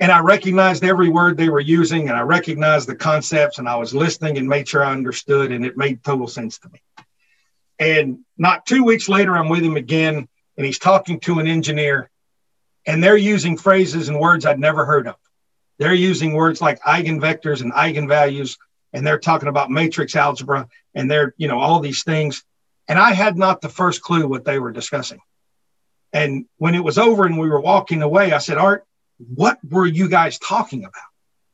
and 0.00 0.10
I 0.10 0.20
recognized 0.20 0.84
every 0.84 1.08
word 1.08 1.36
they 1.36 1.48
were 1.48 1.60
using 1.60 2.08
and 2.08 2.16
I 2.16 2.22
recognized 2.22 2.88
the 2.88 2.96
concepts 2.96 3.58
and 3.58 3.68
I 3.68 3.76
was 3.76 3.94
listening 3.94 4.38
and 4.38 4.48
made 4.48 4.68
sure 4.68 4.84
I 4.84 4.92
understood 4.92 5.52
and 5.52 5.64
it 5.64 5.76
made 5.76 6.02
total 6.02 6.26
sense 6.26 6.58
to 6.58 6.68
me. 6.68 6.82
And 7.78 8.20
not 8.36 8.66
two 8.66 8.84
weeks 8.84 9.08
later, 9.08 9.36
I'm 9.36 9.48
with 9.48 9.62
him 9.62 9.76
again 9.76 10.28
and 10.56 10.66
he's 10.66 10.78
talking 10.78 11.20
to 11.20 11.38
an 11.38 11.46
engineer 11.46 12.10
and 12.86 13.02
they're 13.02 13.16
using 13.16 13.56
phrases 13.56 14.08
and 14.08 14.18
words 14.18 14.44
I'd 14.44 14.58
never 14.58 14.84
heard 14.84 15.06
of. 15.06 15.16
They're 15.78 15.94
using 15.94 16.34
words 16.34 16.60
like 16.60 16.80
eigenvectors 16.80 17.62
and 17.62 17.72
eigenvalues 17.72 18.58
and 18.92 19.06
they're 19.06 19.18
talking 19.18 19.48
about 19.48 19.70
matrix 19.70 20.14
algebra 20.16 20.68
and 20.94 21.10
they're, 21.10 21.34
you 21.36 21.48
know, 21.48 21.60
all 21.60 21.80
these 21.80 22.04
things. 22.04 22.44
And 22.88 22.98
I 22.98 23.12
had 23.12 23.36
not 23.36 23.60
the 23.60 23.68
first 23.68 24.02
clue 24.02 24.28
what 24.28 24.44
they 24.44 24.58
were 24.58 24.72
discussing. 24.72 25.20
And 26.12 26.46
when 26.58 26.74
it 26.74 26.84
was 26.84 26.98
over 26.98 27.26
and 27.26 27.38
we 27.38 27.48
were 27.48 27.60
walking 27.60 28.02
away, 28.02 28.32
I 28.32 28.38
said, 28.38 28.58
Art, 28.58 28.86
what 29.18 29.58
were 29.68 29.86
you 29.86 30.08
guys 30.08 30.38
talking 30.38 30.84
about? 30.84 30.92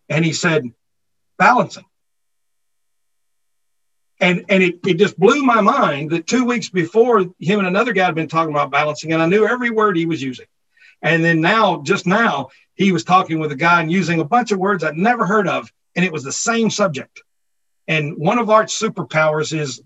And 0.08 0.24
he 0.24 0.32
said, 0.32 0.64
balancing. 1.38 1.84
And, 4.20 4.44
and 4.48 4.62
it, 4.62 4.80
it 4.86 4.94
just 4.94 5.18
blew 5.18 5.42
my 5.42 5.62
mind 5.62 6.10
that 6.10 6.26
two 6.26 6.44
weeks 6.44 6.68
before 6.68 7.20
him 7.38 7.58
and 7.58 7.66
another 7.66 7.92
guy 7.92 8.04
had 8.04 8.14
been 8.14 8.28
talking 8.28 8.52
about 8.52 8.70
balancing, 8.70 9.12
and 9.12 9.22
I 9.22 9.26
knew 9.26 9.46
every 9.46 9.70
word 9.70 9.96
he 9.96 10.06
was 10.06 10.22
using. 10.22 10.46
And 11.00 11.24
then 11.24 11.40
now, 11.40 11.80
just 11.82 12.06
now, 12.06 12.48
he 12.74 12.92
was 12.92 13.04
talking 13.04 13.38
with 13.38 13.52
a 13.52 13.56
guy 13.56 13.80
and 13.80 13.90
using 13.90 14.20
a 14.20 14.24
bunch 14.24 14.52
of 14.52 14.58
words 14.58 14.84
I'd 14.84 14.96
never 14.96 15.24
heard 15.24 15.48
of, 15.48 15.72
and 15.96 16.04
it 16.04 16.12
was 16.12 16.22
the 16.22 16.32
same 16.32 16.68
subject. 16.68 17.22
And 17.88 18.16
one 18.16 18.38
of 18.38 18.50
Art's 18.50 18.78
superpowers 18.78 19.58
is 19.58 19.82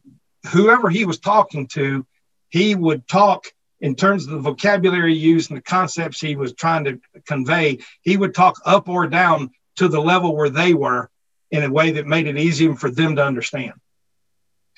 whoever 0.51 0.91
he 0.91 1.05
was 1.05 1.21
talking 1.21 1.69
to, 1.69 2.05
he 2.49 2.75
would 2.75 3.07
talk 3.07 3.47
in 3.85 3.95
terms 3.95 4.25
of 4.25 4.31
the 4.31 4.39
vocabulary 4.39 5.15
used 5.15 5.51
and 5.51 5.59
the 5.59 5.63
concepts 5.63 6.19
he 6.19 6.37
was 6.37 6.55
trying 6.55 6.85
to 6.85 6.99
convey, 7.27 7.81
he 8.01 8.17
would 8.17 8.35
talk 8.35 8.59
up 8.65 8.89
or 8.89 9.07
down 9.07 9.51
to 9.77 9.89
the 9.89 10.01
level 10.01 10.35
where 10.35 10.49
they 10.49 10.73
were 10.73 11.11
in 11.51 11.63
a 11.63 11.71
way 11.71 11.91
that 11.91 12.07
made 12.07 12.27
it 12.27 12.39
easier 12.39 12.75
for 12.75 12.91
them 12.91 13.17
to 13.17 13.23
understand. 13.23 13.75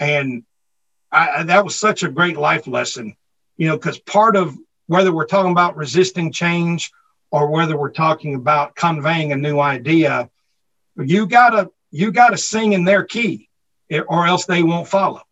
And 0.01 0.43
I, 1.13 1.45
that 1.45 1.65
was 1.65 1.79
such 1.79 2.03
a 2.03 2.09
great 2.09 2.37
life 2.37 2.67
lesson, 2.67 3.17
you 3.57 3.69
know, 3.69 3.77
because 3.77 4.01
part 4.01 4.35
of 4.35 4.59
whether 4.89 5.13
we're 5.13 5.27
talking 5.27 5.53
about 5.53 5.77
resisting 5.77 6.33
change 6.33 6.91
or 7.31 7.49
whether 7.53 7.77
we're 7.77 7.93
talking 7.93 8.35
about 8.35 8.75
conveying 8.75 9.31
a 9.31 9.37
new 9.37 9.61
idea, 9.61 10.29
you 10.97 11.29
gotta 11.29 11.71
you 11.93 12.11
gotta 12.11 12.37
sing 12.37 12.73
in 12.73 12.85
their 12.85 13.05
key, 13.05 13.49
or 14.09 14.27
else 14.27 14.47
they 14.47 14.65
won't 14.65 14.89
follow, 14.89 15.23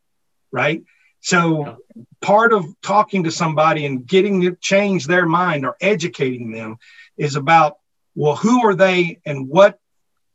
right? 0.52 0.84
So 1.24 1.78
part 2.20 2.52
of 2.52 2.66
talking 2.82 3.24
to 3.24 3.30
somebody 3.30 3.86
and 3.86 4.06
getting 4.06 4.42
to 4.42 4.54
change 4.60 5.06
their 5.06 5.24
mind 5.24 5.64
or 5.64 5.74
educating 5.80 6.52
them 6.52 6.76
is 7.16 7.34
about, 7.34 7.78
well, 8.14 8.36
who 8.36 8.66
are 8.66 8.74
they 8.74 9.20
and 9.24 9.48
what 9.48 9.78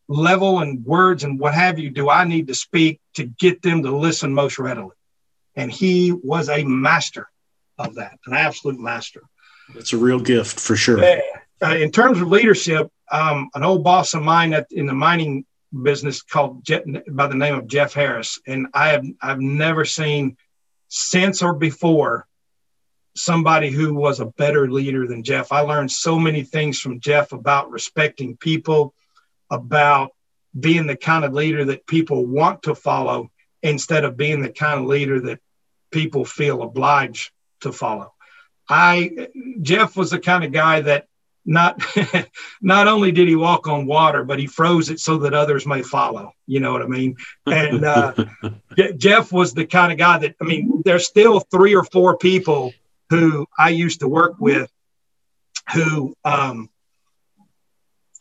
level 0.08 0.62
and 0.62 0.84
words 0.84 1.24
and 1.24 1.39
what 1.39 1.53
have 1.53 1.77
you 1.77 1.91
do 1.91 2.10
I 2.10 2.24
need 2.24 2.48
to 2.48 2.55
speak 2.55 3.00
to 3.13 3.25
get 3.25 3.62
them 3.62 3.84
to 3.84 3.96
listen 3.96 4.34
most 4.34 4.58
readily? 4.58 4.96
And 5.55 5.72
he 5.72 6.12
was 6.12 6.50
a 6.50 6.63
master 6.63 7.27
of 7.77 7.93
that, 7.96 8.17
an 8.25 8.34
absolute 8.34 8.79
master. 8.79 9.22
It's 9.75 9.93
a 9.93 9.98
real 9.98 10.19
gift 10.19 10.60
for 10.60 10.75
sure. 10.75 11.00
Uh, 11.62 11.75
in 11.75 11.91
terms 11.91 12.19
of 12.19 12.29
leadership, 12.29 12.89
um, 13.12 13.51
an 13.53 13.63
old 13.63 13.84
boss 13.84 14.15
of 14.15 14.24
mine 14.24 14.53
at, 14.53 14.65
in 14.72 14.88
the 14.88 14.93
mining 14.96 15.46
business 15.84 16.24
called 16.24 16.65
Je- 16.65 17.03
by 17.12 17.27
the 17.27 17.36
name 17.36 17.53
of 17.53 17.67
Jeff 17.67 17.93
Harris, 17.93 18.39
and 18.48 18.65
I 18.74 18.89
have 18.89 19.05
I've 19.22 19.39
never 19.39 19.86
seen 19.86 20.36
since 20.89 21.41
or 21.41 21.53
before 21.53 22.27
somebody 23.15 23.69
who 23.69 23.93
was 23.93 24.19
a 24.19 24.25
better 24.25 24.69
leader 24.69 25.08
than 25.08 25.24
Jeff. 25.24 25.51
I 25.51 25.62
learned 25.62 25.91
so 25.91 26.19
many 26.19 26.43
things 26.43 26.79
from 26.79 27.00
Jeff 27.00 27.31
about 27.31 27.72
respecting 27.72 28.38
people, 28.38 28.93
about 29.50 30.12
being 30.58 30.88
the 30.88 30.96
kind 30.96 31.25
of 31.25 31.34
leader 31.34 31.65
that 31.65 31.86
people 31.86 32.25
want 32.25 32.63
to 32.63 32.75
follow 32.75 33.31
instead 33.62 34.03
of 34.03 34.17
being 34.17 34.41
the 34.41 34.50
kind 34.50 34.79
of 34.79 34.88
leader 34.88 35.19
that 35.22 35.39
people 35.91 36.25
feel 36.25 36.62
obliged 36.62 37.31
to 37.62 37.72
follow. 37.72 38.13
I 38.67 39.27
Jeff 39.62 39.98
was 39.98 40.12
the 40.12 40.19
kind 40.19 40.43
of 40.43 40.51
guy 40.51 40.81
that 40.81 41.08
not 41.50 41.82
not 42.62 42.88
only 42.88 43.12
did 43.12 43.27
he 43.27 43.36
walk 43.36 43.68
on 43.68 43.88
water, 43.88 44.24
but 44.24 44.39
he 44.39 44.46
froze 44.46 44.89
it 44.89 45.00
so 45.00 45.18
that 45.18 45.34
others 45.34 45.65
may 45.65 45.82
follow. 45.82 46.32
You 46.46 46.60
know 46.60 46.72
what 46.72 46.84
I 46.84 46.88
mean? 46.88 47.18
And 47.48 47.84
uh, 47.84 48.13
Jeff 48.98 49.32
was 49.32 49.53
the 49.53 49.65
kind 49.65 49.91
of 49.91 49.98
guy 49.98 50.20
that 50.20 50.36
I 50.39 50.46
mean, 50.46 50.84
there's 50.86 51.08
still 51.08 51.39
three 51.39 51.75
or 51.75 51.84
four 51.84 52.18
people 52.18 52.72
who 53.10 53.48
I 53.58 53.70
used 53.70 54.01
to 54.01 54.08
work 54.08 54.36
with 54.39 54.72
who 55.74 56.15
um, 56.24 56.70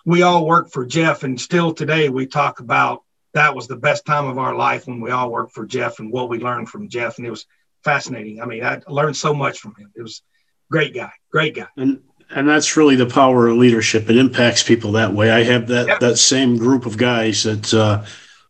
we 0.07 0.23
all 0.23 0.47
worked 0.47 0.73
for 0.73 0.87
Jeff, 0.87 1.23
and 1.23 1.39
still 1.39 1.75
today 1.75 2.09
we 2.09 2.27
talk 2.27 2.61
about 2.61 3.03
that 3.35 3.55
was 3.55 3.69
the 3.69 3.77
best 3.77 4.07
time 4.07 4.27
of 4.27 4.39
our 4.39 4.55
life 4.55 4.87
when 4.87 5.01
we 5.01 5.11
all 5.11 5.31
worked 5.31 5.53
for 5.53 5.67
Jeff 5.67 5.99
and 5.99 6.11
what 6.11 6.31
we 6.31 6.39
learned 6.39 6.71
from 6.71 6.89
Jeff, 6.89 7.19
and 7.19 7.27
it 7.27 7.31
was 7.31 7.47
fascinating. 7.85 8.41
I 8.41 8.47
mean, 8.47 8.65
I 8.65 8.81
learned 8.89 9.17
so 9.17 9.35
much 9.35 9.59
from 9.59 9.75
him. 9.77 9.93
It 9.95 10.03
was 10.03 10.23
great 10.71 10.95
guy, 10.95 11.13
great 11.31 11.55
guy. 11.55 11.69
And 11.77 12.01
and 12.31 12.49
that's 12.49 12.77
really 12.77 12.97
the 12.97 13.07
power 13.07 13.49
of 13.49 13.57
leadership. 13.57 14.11
It 14.11 14.17
impacts 14.17 14.63
people 14.63 14.93
that 14.93 15.13
way. 15.13 15.31
I 15.31 15.43
have 15.45 15.67
that 15.69 15.87
yep. 15.87 16.01
that 16.01 16.17
same 16.17 16.57
group 16.57 16.87
of 16.87 16.97
guys 16.97 17.43
that 17.45 17.73
uh, 17.73 18.05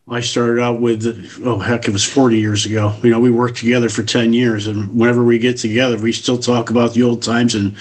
I 0.08 0.20
started 0.20 0.60
out 0.60 0.80
with. 0.80 1.40
Oh 1.44 1.58
heck, 1.58 1.86
it 1.86 1.92
was 1.92 2.04
forty 2.04 2.38
years 2.38 2.66
ago. 2.66 2.94
You 3.02 3.10
know, 3.10 3.20
we 3.20 3.30
worked 3.30 3.58
together 3.58 3.88
for 3.88 4.02
ten 4.02 4.32
years, 4.32 4.66
and 4.66 4.94
whenever 4.98 5.24
we 5.24 5.38
get 5.38 5.58
together, 5.58 5.96
we 5.96 6.12
still 6.12 6.38
talk 6.38 6.70
about 6.70 6.94
the 6.94 7.02
old 7.02 7.22
times, 7.22 7.54
and 7.54 7.76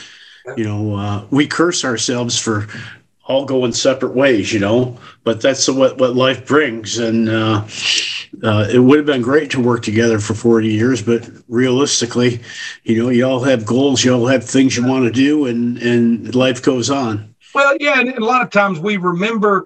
you 0.55 0.63
know, 0.63 0.95
uh, 0.95 1.25
we 1.31 1.47
curse 1.47 1.83
ourselves 1.83 2.39
for 2.39 2.67
all 3.27 3.45
going 3.45 3.73
separate 3.73 4.15
ways. 4.15 4.51
You 4.51 4.59
know, 4.59 4.97
but 5.23 5.41
that's 5.41 5.67
what 5.69 5.97
what 5.97 6.15
life 6.15 6.45
brings, 6.45 6.97
and. 6.97 7.29
Uh, 7.29 7.67
uh, 8.43 8.67
it 8.71 8.79
would 8.79 8.97
have 8.97 9.05
been 9.05 9.21
great 9.21 9.49
to 9.51 9.61
work 9.61 9.81
together 9.81 10.19
for 10.19 10.33
40 10.33 10.67
years, 10.67 11.01
but 11.01 11.27
realistically, 11.47 12.41
you 12.83 13.01
know, 13.01 13.09
you 13.09 13.25
all 13.25 13.43
have 13.43 13.65
goals, 13.65 14.03
you 14.03 14.13
all 14.13 14.27
have 14.27 14.43
things 14.43 14.75
you 14.75 14.85
want 14.85 15.05
to 15.05 15.11
do, 15.11 15.45
and 15.45 15.77
and 15.77 16.35
life 16.35 16.61
goes 16.61 16.89
on. 16.89 17.35
Well, 17.53 17.75
yeah, 17.79 17.99
and 17.99 18.09
a 18.09 18.23
lot 18.23 18.41
of 18.41 18.49
times 18.49 18.79
we 18.79 18.97
remember 18.97 19.65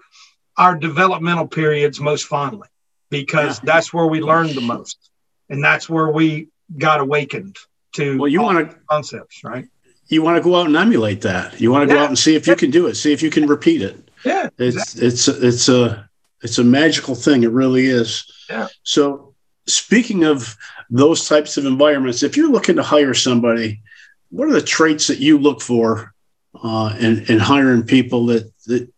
our 0.57 0.77
developmental 0.77 1.47
periods 1.47 1.99
most 1.99 2.25
fondly 2.25 2.67
because 3.09 3.57
yeah. 3.59 3.73
that's 3.73 3.93
where 3.93 4.05
we 4.05 4.21
learned 4.21 4.51
the 4.51 4.61
most, 4.61 5.09
and 5.49 5.63
that's 5.63 5.89
where 5.89 6.09
we 6.09 6.47
got 6.77 7.01
awakened 7.01 7.57
to 7.95 8.19
well, 8.19 8.27
you 8.29 8.41
want 8.41 8.69
to 8.69 8.77
concepts, 8.89 9.43
right? 9.43 9.65
You 10.11 10.21
want 10.21 10.37
to 10.37 10.43
go 10.43 10.57
out 10.57 10.67
and 10.67 10.75
emulate 10.75 11.21
that. 11.21 11.59
You 11.59 11.71
want 11.71 11.87
to 11.87 11.93
yeah. 11.93 11.99
go 11.99 12.03
out 12.03 12.09
and 12.09 12.19
see 12.19 12.35
if 12.35 12.45
you 12.45 12.55
can 12.55 12.69
do 12.69 12.87
it, 12.87 12.95
see 12.95 13.13
if 13.13 13.23
you 13.23 13.29
can 13.29 13.47
repeat 13.47 13.81
it. 13.81 14.09
Yeah, 14.25 14.49
it's 14.57 14.75
exactly. 14.75 15.07
it's 15.07 15.27
it's 15.27 15.69
a 15.69 16.09
it's 16.41 16.57
a 16.57 16.63
magical 16.63 17.15
thing. 17.15 17.43
It 17.43 17.51
really 17.51 17.85
is. 17.85 18.25
Yeah. 18.49 18.67
So, 18.83 19.33
speaking 19.67 20.23
of 20.23 20.55
those 20.89 21.27
types 21.27 21.57
of 21.57 21.65
environments, 21.65 22.23
if 22.23 22.35
you're 22.35 22.51
looking 22.51 22.75
to 22.75 22.83
hire 22.83 23.13
somebody, 23.13 23.81
what 24.29 24.49
are 24.49 24.53
the 24.53 24.61
traits 24.61 25.07
that 25.07 25.19
you 25.19 25.37
look 25.37 25.61
for 25.61 26.13
uh, 26.61 26.95
in, 26.99 27.25
in 27.27 27.39
hiring 27.39 27.83
people 27.83 28.25
that, 28.27 28.51
that 28.65 28.91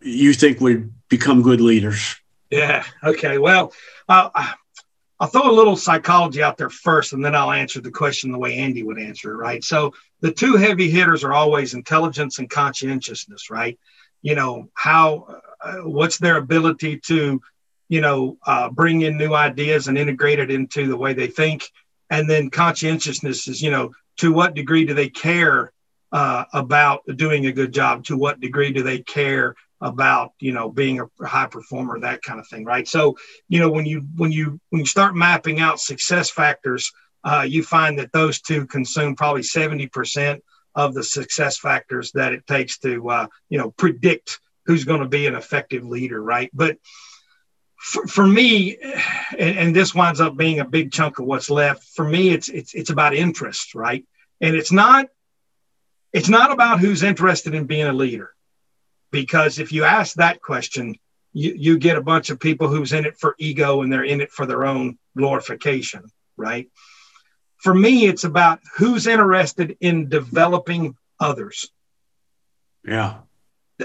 you 0.00 0.32
think 0.32 0.60
would 0.60 0.92
become 1.08 1.42
good 1.42 1.60
leaders? 1.60 2.16
Yeah. 2.50 2.84
Okay. 3.02 3.38
Well, 3.38 3.72
uh, 4.08 4.30
I'll 5.20 5.28
throw 5.28 5.48
a 5.48 5.52
little 5.52 5.76
psychology 5.76 6.42
out 6.42 6.56
there 6.56 6.70
first, 6.70 7.12
and 7.12 7.24
then 7.24 7.36
I'll 7.36 7.52
answer 7.52 7.80
the 7.80 7.90
question 7.90 8.32
the 8.32 8.38
way 8.38 8.56
Andy 8.56 8.82
would 8.82 8.98
answer 8.98 9.32
it, 9.32 9.36
right? 9.36 9.62
So 9.62 9.94
the 10.20 10.32
two 10.32 10.56
heavy 10.56 10.90
hitters 10.90 11.22
are 11.22 11.32
always 11.32 11.74
intelligence 11.74 12.38
and 12.38 12.50
conscientiousness, 12.50 13.48
right? 13.48 13.78
You 14.22 14.34
know, 14.34 14.70
how, 14.74 15.40
uh, 15.62 15.76
what's 15.82 16.18
their 16.18 16.36
ability 16.36 16.98
to, 17.06 17.40
you 17.88 18.00
know, 18.00 18.38
uh, 18.44 18.70
bring 18.70 19.02
in 19.02 19.16
new 19.16 19.34
ideas 19.34 19.86
and 19.86 19.96
integrate 19.96 20.40
it 20.40 20.50
into 20.50 20.88
the 20.88 20.96
way 20.96 21.14
they 21.14 21.28
think. 21.28 21.70
And 22.10 22.28
then 22.28 22.50
conscientiousness 22.50 23.46
is, 23.46 23.62
you 23.62 23.70
know, 23.70 23.92
to 24.18 24.32
what 24.32 24.54
degree 24.54 24.84
do 24.84 24.94
they 24.94 25.08
care 25.08 25.72
uh, 26.10 26.44
about 26.52 27.02
doing 27.16 27.46
a 27.46 27.52
good 27.52 27.72
job? 27.72 28.04
To 28.04 28.16
what 28.16 28.40
degree 28.40 28.72
do 28.72 28.82
they 28.82 29.00
care 29.00 29.54
about 29.80 30.32
you 30.38 30.52
know 30.52 30.70
being 30.70 31.00
a 31.00 31.26
high 31.26 31.46
performer 31.46 32.00
that 32.00 32.22
kind 32.22 32.40
of 32.40 32.48
thing 32.48 32.64
right? 32.64 32.88
So 32.88 33.16
you 33.48 33.60
know 33.60 33.70
when 33.70 33.86
you 33.86 34.06
when 34.16 34.32
you 34.32 34.60
when 34.70 34.80
you 34.80 34.86
start 34.86 35.14
mapping 35.14 35.60
out 35.60 35.80
success 35.80 36.30
factors 36.30 36.92
uh, 37.24 37.46
you 37.48 37.62
find 37.62 37.98
that 37.98 38.12
those 38.12 38.40
two 38.40 38.66
consume 38.66 39.16
probably 39.16 39.40
70% 39.40 40.40
of 40.74 40.92
the 40.92 41.02
success 41.02 41.56
factors 41.58 42.12
that 42.12 42.32
it 42.32 42.46
takes 42.46 42.78
to 42.78 43.08
uh, 43.08 43.26
you 43.48 43.58
know 43.58 43.70
predict 43.72 44.40
who's 44.66 44.84
going 44.84 45.00
to 45.00 45.08
be 45.08 45.26
an 45.26 45.34
effective 45.34 45.84
leader 45.84 46.22
right? 46.22 46.50
But 46.54 46.78
for, 47.76 48.06
for 48.06 48.26
me 48.26 48.78
and, 49.38 49.58
and 49.58 49.76
this 49.76 49.94
winds 49.94 50.20
up 50.20 50.36
being 50.36 50.60
a 50.60 50.64
big 50.64 50.92
chunk 50.92 51.18
of 51.18 51.26
what's 51.26 51.50
left 51.50 51.84
for 51.94 52.08
me 52.08 52.30
it's 52.30 52.48
it's 52.48 52.74
it's 52.74 52.90
about 52.90 53.14
interest 53.14 53.74
right? 53.74 54.06
And 54.40 54.54
it's 54.56 54.72
not 54.72 55.06
it's 56.12 56.28
not 56.28 56.52
about 56.52 56.78
who's 56.78 57.02
interested 57.02 57.54
in 57.54 57.66
being 57.66 57.86
a 57.86 57.92
leader 57.92 58.33
because 59.14 59.60
if 59.60 59.70
you 59.70 59.84
ask 59.84 60.16
that 60.16 60.42
question, 60.42 60.96
you, 61.32 61.54
you 61.56 61.78
get 61.78 61.96
a 61.96 62.02
bunch 62.02 62.30
of 62.30 62.40
people 62.40 62.66
who's 62.66 62.92
in 62.92 63.04
it 63.06 63.16
for 63.16 63.36
ego 63.38 63.82
and 63.82 63.92
they're 63.92 64.02
in 64.02 64.20
it 64.20 64.32
for 64.32 64.44
their 64.44 64.66
own 64.66 64.98
glorification, 65.16 66.02
right? 66.36 66.68
For 67.58 67.72
me, 67.72 68.06
it's 68.06 68.24
about 68.24 68.58
who's 68.76 69.06
interested 69.06 69.76
in 69.80 70.08
developing 70.08 70.96
others. 71.20 71.70
Yeah. 72.84 73.18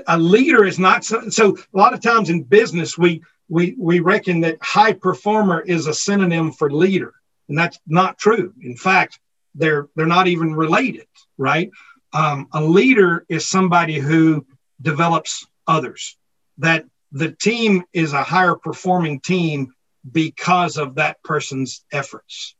A 0.07 0.17
leader 0.17 0.65
is 0.65 0.79
not 0.79 1.05
so, 1.05 1.29
so 1.29 1.55
a 1.75 1.77
lot 1.77 1.93
of 1.93 2.01
times 2.01 2.31
in 2.31 2.41
business, 2.41 2.98
we 2.98 3.21
we 3.50 3.75
we 3.77 4.00
reckon 4.00 4.41
that 4.41 4.57
high 4.62 4.93
performer 4.93 5.59
is 5.62 5.86
a 5.86 5.93
synonym 5.93 6.51
for 6.51 6.71
leader. 6.71 7.13
And 7.50 7.57
that's 7.57 7.79
not 7.86 8.17
true. 8.17 8.51
In 8.63 8.75
fact, 8.75 9.19
they're 9.53 9.89
they're 9.95 10.07
not 10.07 10.27
even 10.27 10.55
related, 10.55 11.07
right? 11.38 11.69
Um, 12.13 12.48
a 12.51 12.63
leader 12.63 13.25
is 13.29 13.48
somebody 13.48 14.00
who 14.00 14.45
develops 14.81 15.45
others. 15.67 16.17
That 16.59 16.86
the 17.12 17.31
team 17.31 17.83
is 17.93 18.13
a 18.13 18.24
higher 18.24 18.55
performing 18.55 19.19
team 19.19 19.74
because 20.09 20.77
of 20.77 20.95
that 20.95 21.21
person's 21.24 21.83
efforts. 21.91 22.55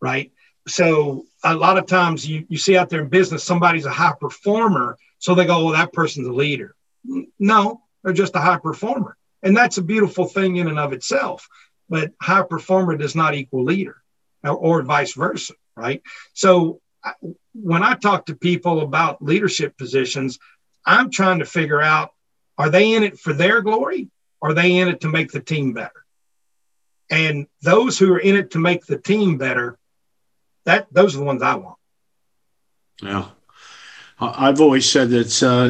Right. 0.00 0.32
So 0.66 1.24
a 1.44 1.54
lot 1.54 1.78
of 1.78 1.86
times 1.86 2.26
you, 2.26 2.46
you 2.48 2.58
see 2.58 2.76
out 2.76 2.88
there 2.90 3.02
in 3.02 3.08
business, 3.08 3.44
somebody's 3.44 3.86
a 3.86 3.90
high 3.90 4.14
performer. 4.18 4.98
So 5.18 5.34
they 5.34 5.46
go, 5.46 5.64
well, 5.64 5.74
that 5.74 5.92
person's 5.92 6.26
a 6.26 6.32
leader. 6.32 6.74
No, 7.38 7.82
they're 8.02 8.12
just 8.12 8.36
a 8.36 8.40
high 8.40 8.58
performer. 8.58 9.16
And 9.42 9.56
that's 9.56 9.78
a 9.78 9.82
beautiful 9.82 10.26
thing 10.26 10.56
in 10.56 10.68
and 10.68 10.78
of 10.78 10.92
itself. 10.92 11.48
But 11.88 12.12
high 12.20 12.42
performer 12.42 12.96
does 12.96 13.14
not 13.14 13.34
equal 13.34 13.64
leader 13.64 13.96
or, 14.44 14.52
or 14.52 14.82
vice 14.82 15.14
versa. 15.14 15.54
Right. 15.76 16.02
So 16.34 16.80
when 17.54 17.82
I 17.82 17.94
talk 17.94 18.26
to 18.26 18.34
people 18.34 18.80
about 18.80 19.22
leadership 19.22 19.76
positions, 19.78 20.38
I'm 20.84 21.10
trying 21.10 21.40
to 21.40 21.44
figure 21.44 21.80
out 21.80 22.12
are 22.58 22.70
they 22.70 22.92
in 22.94 23.02
it 23.02 23.18
for 23.18 23.32
their 23.32 23.62
glory? 23.62 24.10
Or 24.40 24.50
are 24.50 24.54
they 24.54 24.76
in 24.76 24.88
it 24.88 25.00
to 25.00 25.08
make 25.08 25.32
the 25.32 25.40
team 25.40 25.72
better? 25.72 26.04
And 27.10 27.46
those 27.62 27.98
who 27.98 28.12
are 28.12 28.18
in 28.18 28.36
it 28.36 28.52
to 28.52 28.58
make 28.58 28.86
the 28.86 28.98
team 28.98 29.36
better, 29.36 29.78
that 30.64 30.86
those 30.92 31.14
are 31.14 31.18
the 31.18 31.24
ones 31.24 31.42
I 31.42 31.56
want. 31.56 31.76
Yeah. 33.02 33.26
I've 34.20 34.60
always 34.60 34.90
said 34.90 35.10
that 35.10 35.42
uh, 35.42 35.68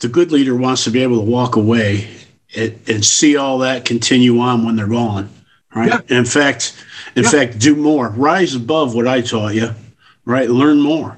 the 0.00 0.08
good 0.08 0.32
leader 0.32 0.54
wants 0.54 0.84
to 0.84 0.90
be 0.90 1.02
able 1.02 1.16
to 1.16 1.30
walk 1.30 1.56
away 1.56 2.08
and, 2.54 2.78
and 2.86 3.04
see 3.04 3.36
all 3.36 3.58
that 3.58 3.84
continue 3.84 4.38
on 4.40 4.64
when 4.64 4.76
they're 4.76 4.86
gone. 4.86 5.30
Right. 5.74 5.88
Yeah. 5.88 6.18
In 6.18 6.24
fact, 6.24 6.84
in 7.16 7.22
yeah. 7.22 7.30
fact, 7.30 7.58
do 7.58 7.76
more, 7.76 8.08
rise 8.10 8.54
above 8.54 8.94
what 8.94 9.08
I 9.08 9.20
taught 9.20 9.54
you, 9.54 9.70
right? 10.24 10.50
Learn 10.50 10.80
more. 10.80 11.16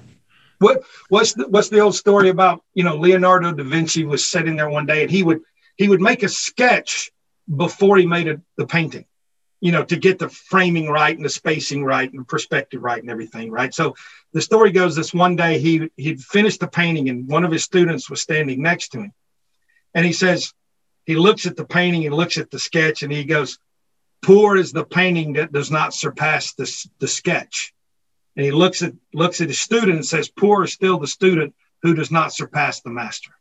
What 0.62 0.84
what's 1.08 1.34
the, 1.34 1.48
what's 1.48 1.70
the 1.70 1.80
old 1.80 1.96
story 1.96 2.28
about? 2.28 2.62
You 2.72 2.84
know, 2.84 2.96
Leonardo 2.96 3.52
da 3.52 3.64
Vinci 3.64 4.04
was 4.04 4.24
sitting 4.24 4.56
there 4.56 4.70
one 4.70 4.86
day 4.86 5.02
and 5.02 5.10
he 5.10 5.22
would 5.22 5.40
he 5.76 5.88
would 5.88 6.00
make 6.00 6.22
a 6.22 6.28
sketch 6.28 7.10
before 7.64 7.96
he 7.98 8.06
made 8.06 8.28
a, 8.28 8.40
the 8.56 8.66
painting. 8.66 9.06
You 9.60 9.72
know, 9.72 9.84
to 9.84 9.96
get 9.96 10.18
the 10.18 10.28
framing 10.28 10.88
right 10.88 11.16
and 11.16 11.24
the 11.24 11.30
spacing 11.30 11.84
right 11.84 12.10
and 12.10 12.20
the 12.20 12.24
perspective 12.24 12.82
right 12.82 13.00
and 13.00 13.10
everything 13.10 13.50
right. 13.50 13.74
So 13.74 13.94
the 14.32 14.40
story 14.40 14.70
goes 14.70 14.94
this 14.94 15.12
one 15.12 15.34
day 15.34 15.58
he 15.58 15.90
he'd 15.96 16.22
finished 16.22 16.60
the 16.60 16.68
painting 16.68 17.08
and 17.08 17.28
one 17.28 17.44
of 17.44 17.52
his 17.52 17.64
students 17.64 18.08
was 18.08 18.22
standing 18.22 18.62
next 18.62 18.90
to 18.90 18.98
him, 19.00 19.12
and 19.94 20.06
he 20.06 20.12
says 20.12 20.54
he 21.04 21.16
looks 21.16 21.46
at 21.46 21.56
the 21.56 21.64
painting 21.64 22.06
and 22.06 22.14
looks 22.14 22.38
at 22.38 22.50
the 22.52 22.58
sketch 22.58 23.02
and 23.02 23.12
he 23.12 23.24
goes, 23.24 23.58
"Poor 24.20 24.56
is 24.56 24.70
the 24.72 24.84
painting 24.84 25.32
that 25.32 25.52
does 25.52 25.70
not 25.72 25.92
surpass 25.92 26.54
the 26.54 26.88
the 27.00 27.08
sketch." 27.08 27.72
And 28.36 28.44
he 28.44 28.52
looks 28.52 28.82
at 28.82 28.92
looks 29.12 29.40
at 29.40 29.48
his 29.48 29.60
student 29.60 29.96
and 29.96 30.06
says, 30.06 30.28
"Poor 30.28 30.64
is 30.64 30.72
still 30.72 30.98
the 30.98 31.06
student 31.06 31.54
who 31.82 31.94
does 31.94 32.10
not 32.10 32.32
surpass 32.32 32.80
the 32.80 32.90
master." 32.90 33.32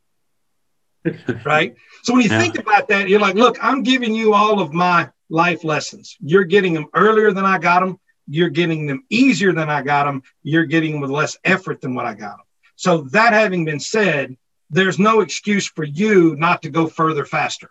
right. 1.44 1.74
So 2.02 2.12
when 2.12 2.22
you 2.22 2.30
yeah. 2.30 2.40
think 2.40 2.58
about 2.58 2.88
that, 2.88 3.08
you're 3.08 3.20
like, 3.20 3.34
"Look, 3.34 3.58
I'm 3.62 3.82
giving 3.82 4.14
you 4.14 4.34
all 4.34 4.60
of 4.60 4.72
my 4.72 5.10
life 5.28 5.64
lessons. 5.64 6.16
You're 6.20 6.44
getting 6.44 6.74
them 6.74 6.86
earlier 6.94 7.32
than 7.32 7.44
I 7.44 7.58
got 7.58 7.80
them. 7.80 7.98
You're 8.28 8.50
getting 8.50 8.86
them 8.86 9.04
easier 9.10 9.52
than 9.52 9.70
I 9.70 9.82
got 9.82 10.04
them. 10.04 10.22
You're 10.42 10.66
getting 10.66 10.92
them 10.92 11.00
with 11.00 11.10
less 11.10 11.36
effort 11.44 11.80
than 11.80 11.94
what 11.94 12.06
I 12.06 12.14
got 12.14 12.36
them." 12.36 12.46
So 12.76 13.02
that 13.12 13.32
having 13.32 13.64
been 13.64 13.80
said, 13.80 14.36
there's 14.70 14.98
no 14.98 15.20
excuse 15.20 15.66
for 15.68 15.84
you 15.84 16.36
not 16.36 16.62
to 16.62 16.70
go 16.70 16.86
further 16.86 17.24
faster. 17.24 17.70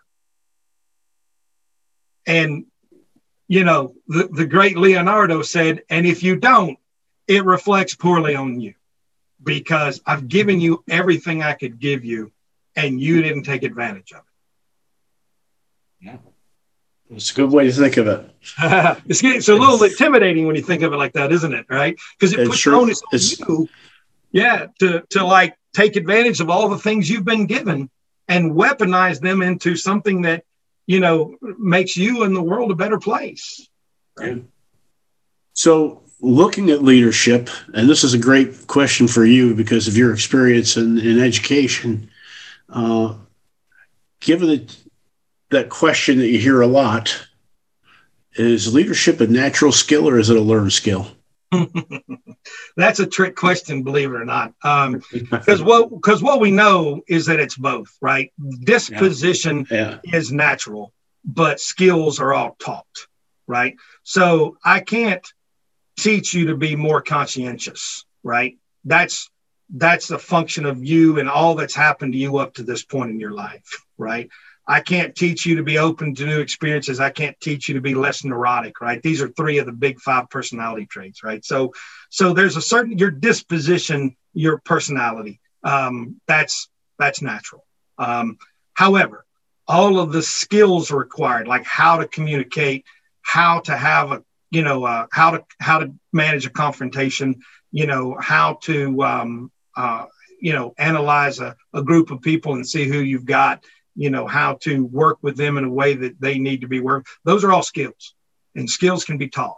And 2.26 2.66
you 3.48 3.64
know, 3.64 3.94
the, 4.08 4.28
the 4.28 4.46
great 4.46 4.78
Leonardo 4.78 5.42
said, 5.42 5.82
and 5.90 6.06
if 6.06 6.22
you 6.22 6.36
don't, 6.36 6.78
it 7.26 7.44
reflects 7.44 7.94
poorly 7.94 8.34
on 8.34 8.60
you 8.60 8.74
because 9.42 10.00
I've 10.06 10.28
given 10.28 10.60
you 10.60 10.84
everything 10.88 11.42
I 11.42 11.54
could 11.54 11.78
give 11.78 12.04
you 12.04 12.32
and 12.76 13.00
you 13.00 13.22
didn't 13.22 13.42
take 13.44 13.62
advantage 13.62 14.12
of 14.12 14.18
it. 14.18 16.06
Yeah. 16.06 16.16
It's 17.10 17.30
a 17.30 17.34
good 17.34 17.52
way 17.52 17.66
to 17.66 17.72
think 17.72 17.96
of 17.98 18.06
it. 18.06 18.30
it's, 19.06 19.22
it's 19.22 19.48
a 19.48 19.54
little 19.54 19.82
intimidating 19.82 20.46
when 20.46 20.56
you 20.56 20.62
think 20.62 20.82
of 20.82 20.92
it 20.92 20.96
like 20.96 21.12
that, 21.12 21.30
isn't 21.32 21.52
it? 21.52 21.66
Right? 21.68 21.98
Because 22.18 22.32
it, 22.32 22.40
it 22.40 22.48
puts 22.48 22.58
sure, 22.58 22.74
onus 22.74 23.02
on 23.12 23.18
you, 23.48 23.68
yeah, 24.30 24.66
to, 24.80 25.02
to 25.10 25.24
like 25.24 25.56
take 25.74 25.96
advantage 25.96 26.40
of 26.40 26.48
all 26.48 26.68
the 26.68 26.78
things 26.78 27.10
you've 27.10 27.24
been 27.24 27.46
given 27.46 27.90
and 28.28 28.52
weaponize 28.52 29.20
them 29.20 29.42
into 29.42 29.76
something 29.76 30.22
that, 30.22 30.44
you 30.86 31.00
know, 31.00 31.36
makes 31.58 31.96
you 31.96 32.22
and 32.22 32.34
the 32.34 32.42
world 32.42 32.70
a 32.70 32.74
better 32.74 32.98
place. 32.98 33.68
Right? 34.18 34.44
So 35.52 36.02
looking 36.22 36.70
at 36.70 36.82
leadership, 36.82 37.50
and 37.74 37.88
this 37.88 38.04
is 38.04 38.14
a 38.14 38.18
great 38.18 38.66
question 38.68 39.08
for 39.08 39.24
you 39.24 39.54
because 39.54 39.88
of 39.88 39.96
your 39.96 40.14
experience 40.14 40.76
in, 40.76 40.98
in 40.98 41.20
education, 41.20 42.08
uh, 42.70 43.14
given 44.20 44.48
that, 44.48 44.76
that 45.50 45.68
question 45.68 46.18
that 46.18 46.28
you 46.28 46.38
hear 46.38 46.60
a 46.62 46.66
lot, 46.66 47.26
is 48.34 48.72
leadership 48.72 49.20
a 49.20 49.26
natural 49.26 49.72
skill 49.72 50.08
or 50.08 50.18
is 50.18 50.30
it 50.30 50.36
a 50.36 50.40
learned 50.40 50.72
skill? 50.72 51.08
That's 52.76 53.00
a 53.00 53.06
trick 53.06 53.36
question, 53.36 53.82
believe 53.82 54.10
it 54.10 54.14
or 54.14 54.24
not. 54.24 54.54
Because 55.12 55.60
um, 55.60 55.66
what 55.66 55.90
because 55.90 56.22
what 56.22 56.40
we 56.40 56.50
know 56.50 57.02
is 57.06 57.26
that 57.26 57.40
it's 57.40 57.56
both, 57.56 57.94
right? 58.00 58.32
Disposition 58.60 59.66
yeah. 59.70 59.98
Yeah. 60.02 60.18
is 60.18 60.32
natural, 60.32 60.94
but 61.26 61.60
skills 61.60 62.20
are 62.20 62.32
all 62.32 62.56
taught, 62.58 62.86
right? 63.46 63.76
So 64.02 64.56
I 64.64 64.80
can't 64.80 65.30
teach 66.02 66.34
you 66.34 66.46
to 66.46 66.56
be 66.56 66.76
more 66.76 67.00
conscientious, 67.00 68.04
right? 68.22 68.58
That's 68.84 69.30
that's 69.74 70.08
the 70.08 70.18
function 70.18 70.66
of 70.66 70.84
you 70.84 71.18
and 71.18 71.30
all 71.30 71.54
that's 71.54 71.74
happened 71.74 72.12
to 72.12 72.18
you 72.18 72.38
up 72.38 72.54
to 72.54 72.62
this 72.62 72.84
point 72.84 73.10
in 73.10 73.18
your 73.18 73.30
life, 73.30 73.84
right? 73.96 74.28
I 74.66 74.80
can't 74.80 75.14
teach 75.14 75.46
you 75.46 75.56
to 75.56 75.62
be 75.62 75.78
open 75.78 76.14
to 76.14 76.26
new 76.26 76.40
experiences. 76.40 77.00
I 77.00 77.10
can't 77.10 77.38
teach 77.40 77.68
you 77.68 77.74
to 77.74 77.80
be 77.80 77.94
less 77.94 78.22
neurotic, 78.22 78.80
right? 78.80 79.02
These 79.02 79.22
are 79.22 79.28
three 79.28 79.58
of 79.58 79.66
the 79.66 79.72
big 79.72 79.98
five 79.98 80.28
personality 80.28 80.86
traits, 80.86 81.24
right? 81.24 81.44
So, 81.44 81.72
so 82.10 82.32
there's 82.32 82.56
a 82.56 82.62
certain 82.62 82.98
your 82.98 83.10
disposition, 83.10 84.16
your 84.34 84.58
personality. 84.58 85.40
Um, 85.64 86.20
that's 86.26 86.68
that's 86.98 87.22
natural. 87.22 87.64
Um, 87.98 88.38
however, 88.74 89.24
all 89.66 89.98
of 89.98 90.12
the 90.12 90.22
skills 90.22 90.90
required, 90.90 91.48
like 91.48 91.64
how 91.64 91.98
to 91.98 92.06
communicate, 92.06 92.84
how 93.22 93.60
to 93.60 93.76
have 93.76 94.12
a 94.12 94.22
you 94.52 94.62
know 94.62 94.84
uh, 94.84 95.06
how 95.10 95.32
to 95.32 95.44
how 95.60 95.80
to 95.80 95.92
manage 96.12 96.46
a 96.46 96.50
confrontation 96.50 97.40
you 97.72 97.86
know 97.86 98.16
how 98.20 98.58
to 98.62 99.02
um, 99.02 99.52
uh, 99.76 100.06
you 100.40 100.52
know 100.52 100.72
analyze 100.78 101.40
a, 101.40 101.56
a 101.74 101.82
group 101.82 102.12
of 102.12 102.22
people 102.22 102.54
and 102.54 102.68
see 102.68 102.86
who 102.86 102.98
you've 102.98 103.26
got 103.26 103.64
you 103.94 104.10
know, 104.10 104.26
how 104.26 104.54
to 104.54 104.84
work 104.84 105.18
with 105.22 105.36
them 105.36 105.58
in 105.58 105.64
a 105.64 105.70
way 105.70 105.94
that 105.94 106.20
they 106.20 106.38
need 106.38 106.62
to 106.62 106.68
be 106.68 106.80
worked. 106.80 107.08
Those 107.24 107.44
are 107.44 107.52
all 107.52 107.62
skills, 107.62 108.14
and 108.54 108.68
skills 108.68 109.04
can 109.04 109.18
be 109.18 109.28
taught, 109.28 109.56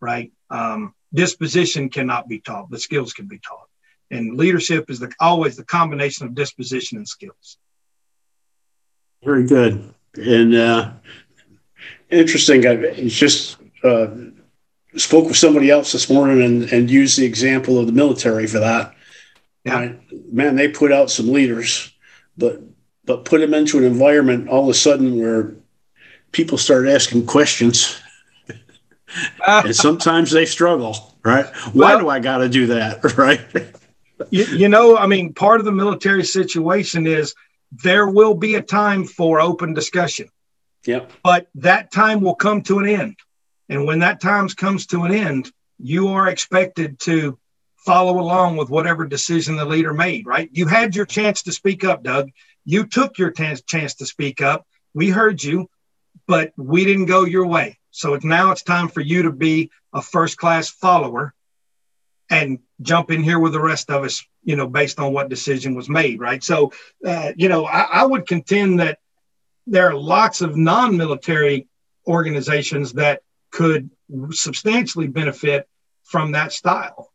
right? 0.00 0.32
Um, 0.50 0.94
disposition 1.14 1.88
cannot 1.88 2.28
be 2.28 2.40
taught, 2.40 2.70
but 2.70 2.80
skills 2.80 3.12
can 3.12 3.26
be 3.26 3.38
taught. 3.38 3.68
And 4.10 4.36
leadership 4.36 4.90
is 4.90 4.98
the, 4.98 5.12
always 5.20 5.56
the 5.56 5.64
combination 5.64 6.26
of 6.26 6.34
disposition 6.34 6.98
and 6.98 7.06
skills. 7.06 7.58
Very 9.22 9.46
good. 9.46 9.94
And 10.16 10.54
uh, 10.54 10.92
interesting. 12.10 12.62
It's 12.64 13.14
just 13.14 13.58
uh, 13.84 14.08
spoke 14.96 15.26
with 15.26 15.36
somebody 15.36 15.70
else 15.70 15.92
this 15.92 16.10
morning 16.10 16.42
and, 16.42 16.72
and 16.72 16.90
used 16.90 17.18
the 17.18 17.24
example 17.24 17.78
of 17.78 17.86
the 17.86 17.92
military 17.92 18.46
for 18.46 18.58
that. 18.60 18.94
Yeah. 19.64 19.92
Man, 20.32 20.56
they 20.56 20.68
put 20.68 20.92
out 20.92 21.10
some 21.10 21.32
leaders, 21.32 21.92
but 22.36 22.62
but 23.04 23.24
put 23.24 23.40
them 23.40 23.54
into 23.54 23.78
an 23.78 23.84
environment 23.84 24.48
all 24.48 24.64
of 24.64 24.68
a 24.68 24.74
sudden 24.74 25.18
where 25.18 25.54
people 26.32 26.58
start 26.58 26.86
asking 26.86 27.26
questions. 27.26 28.00
and 29.46 29.74
sometimes 29.74 30.30
they 30.30 30.46
struggle, 30.46 31.14
right? 31.24 31.46
Why 31.72 31.94
well, 31.94 32.00
do 32.00 32.08
I 32.08 32.20
got 32.20 32.38
to 32.38 32.48
do 32.48 32.66
that, 32.68 33.04
right? 33.18 33.40
you, 34.30 34.44
you 34.44 34.68
know, 34.68 34.96
I 34.96 35.06
mean, 35.06 35.34
part 35.34 35.60
of 35.60 35.66
the 35.66 35.72
military 35.72 36.24
situation 36.24 37.06
is 37.06 37.34
there 37.70 38.06
will 38.08 38.34
be 38.34 38.54
a 38.54 38.62
time 38.62 39.04
for 39.04 39.40
open 39.40 39.74
discussion. 39.74 40.28
Yep. 40.86 41.12
But 41.22 41.48
that 41.56 41.90
time 41.90 42.20
will 42.20 42.34
come 42.34 42.62
to 42.62 42.78
an 42.78 42.88
end. 42.88 43.16
And 43.70 43.86
when 43.86 44.00
that 44.00 44.20
time 44.20 44.48
comes 44.48 44.86
to 44.88 45.04
an 45.04 45.12
end, 45.12 45.50
you 45.78 46.08
are 46.08 46.28
expected 46.28 46.98
to 47.00 47.38
follow 47.76 48.18
along 48.18 48.56
with 48.56 48.68
whatever 48.68 49.06
decision 49.06 49.56
the 49.56 49.64
leader 49.64 49.94
made, 49.94 50.26
right? 50.26 50.50
You 50.52 50.66
had 50.66 50.94
your 50.94 51.06
chance 51.06 51.44
to 51.44 51.52
speak 51.52 51.84
up, 51.84 52.02
Doug. 52.02 52.30
You 52.64 52.84
took 52.84 53.16
your 53.16 53.30
t- 53.30 53.54
chance 53.66 53.94
to 53.94 54.06
speak 54.06 54.42
up. 54.42 54.66
We 54.92 55.08
heard 55.08 55.42
you, 55.42 55.70
but 56.26 56.52
we 56.56 56.84
didn't 56.84 57.06
go 57.06 57.24
your 57.24 57.46
way. 57.46 57.78
So 57.92 58.14
it's, 58.14 58.24
now 58.24 58.50
it's 58.50 58.64
time 58.64 58.88
for 58.88 59.00
you 59.00 59.22
to 59.22 59.32
be 59.32 59.70
a 59.94 60.02
first 60.02 60.36
class 60.36 60.68
follower 60.68 61.32
and 62.28 62.58
jump 62.82 63.12
in 63.12 63.22
here 63.22 63.38
with 63.38 63.52
the 63.52 63.60
rest 63.60 63.88
of 63.90 64.02
us, 64.04 64.24
you 64.42 64.56
know, 64.56 64.66
based 64.66 64.98
on 64.98 65.12
what 65.12 65.28
decision 65.28 65.76
was 65.76 65.88
made, 65.88 66.20
right? 66.20 66.42
So, 66.42 66.72
uh, 67.06 67.32
you 67.36 67.48
know, 67.48 67.66
I, 67.66 67.82
I 67.82 68.04
would 68.04 68.26
contend 68.26 68.80
that 68.80 68.98
there 69.66 69.88
are 69.88 69.94
lots 69.94 70.40
of 70.40 70.56
non 70.56 70.96
military 70.96 71.68
organizations 72.06 72.94
that 72.94 73.22
could 73.50 73.90
substantially 74.30 75.06
benefit 75.06 75.68
from 76.04 76.32
that 76.32 76.52
style 76.52 77.10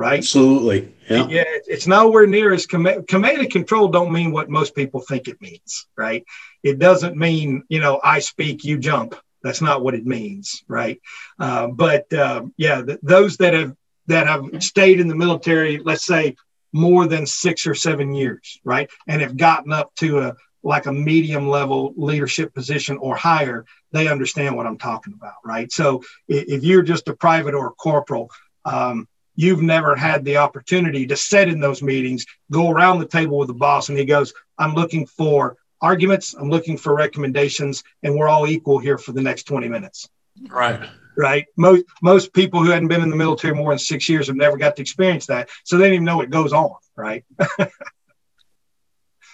right? 0.00 0.18
Absolutely. 0.18 0.94
Yeah, 1.10 1.26
yeah 1.28 1.44
it's 1.46 1.86
nowhere 1.86 2.26
near 2.26 2.52
as 2.54 2.66
com- 2.66 3.04
command 3.06 3.38
and 3.38 3.50
control 3.50 3.88
don't 3.88 4.12
mean 4.12 4.32
what 4.32 4.48
most 4.48 4.74
people 4.74 5.00
think 5.00 5.28
it 5.28 5.40
means 5.42 5.86
right? 5.96 6.24
It 6.62 6.78
doesn't 6.78 7.16
mean 7.16 7.64
you 7.68 7.80
know 7.80 8.00
i 8.02 8.18
speak 8.20 8.64
you 8.64 8.78
jump. 8.78 9.14
That's 9.42 9.60
not 9.60 9.82
what 9.82 9.94
it 9.94 10.06
means 10.06 10.64
right? 10.68 10.98
Uh, 11.38 11.66
but 11.68 12.10
uh, 12.12 12.42
yeah 12.56 12.82
th- 12.82 13.00
those 13.02 13.36
that 13.38 13.52
have 13.52 13.74
that 14.06 14.26
have 14.26 14.62
stayed 14.62 15.00
in 15.00 15.08
the 15.08 15.14
military 15.14 15.78
let's 15.78 16.06
say 16.06 16.34
more 16.72 17.06
than 17.06 17.26
six 17.26 17.66
or 17.66 17.74
seven 17.74 18.14
years 18.14 18.58
right? 18.64 18.88
And 19.06 19.20
have 19.20 19.36
gotten 19.36 19.72
up 19.72 19.94
to 19.96 20.20
a 20.20 20.34
like 20.62 20.86
a 20.86 20.92
medium 20.92 21.48
level 21.48 21.94
leadership 21.96 22.54
position 22.54 22.98
or 22.98 23.16
higher, 23.16 23.64
they 23.92 24.08
understand 24.08 24.56
what 24.56 24.66
I'm 24.66 24.78
talking 24.78 25.14
about, 25.14 25.34
right? 25.44 25.70
So 25.70 26.02
if 26.28 26.62
you're 26.64 26.82
just 26.82 27.08
a 27.08 27.14
private 27.14 27.54
or 27.54 27.68
a 27.68 27.72
corporal, 27.72 28.30
um, 28.64 29.08
you've 29.34 29.62
never 29.62 29.96
had 29.96 30.24
the 30.24 30.36
opportunity 30.38 31.06
to 31.06 31.16
sit 31.16 31.48
in 31.48 31.60
those 31.60 31.82
meetings, 31.82 32.26
go 32.50 32.70
around 32.70 32.98
the 32.98 33.06
table 33.06 33.38
with 33.38 33.48
the 33.48 33.54
boss, 33.54 33.88
and 33.88 33.98
he 33.98 34.04
goes, 34.04 34.32
I'm 34.58 34.74
looking 34.74 35.06
for 35.06 35.56
arguments, 35.80 36.34
I'm 36.34 36.50
looking 36.50 36.76
for 36.76 36.94
recommendations, 36.94 37.82
and 38.02 38.14
we're 38.16 38.28
all 38.28 38.46
equal 38.46 38.78
here 38.78 38.98
for 38.98 39.12
the 39.12 39.22
next 39.22 39.44
20 39.44 39.68
minutes. 39.68 40.08
Right. 40.48 40.88
Right. 41.16 41.46
Most 41.56 41.84
most 42.02 42.32
people 42.32 42.62
who 42.62 42.70
hadn't 42.70 42.88
been 42.88 43.02
in 43.02 43.10
the 43.10 43.16
military 43.16 43.54
more 43.54 43.72
than 43.72 43.78
six 43.78 44.08
years 44.08 44.28
have 44.28 44.36
never 44.36 44.56
got 44.56 44.76
to 44.76 44.82
experience 44.82 45.26
that. 45.26 45.50
So 45.64 45.76
they 45.76 45.84
don't 45.84 45.94
even 45.94 46.04
know 46.04 46.16
what 46.16 46.30
goes 46.30 46.52
on, 46.52 46.76
right? 46.96 47.24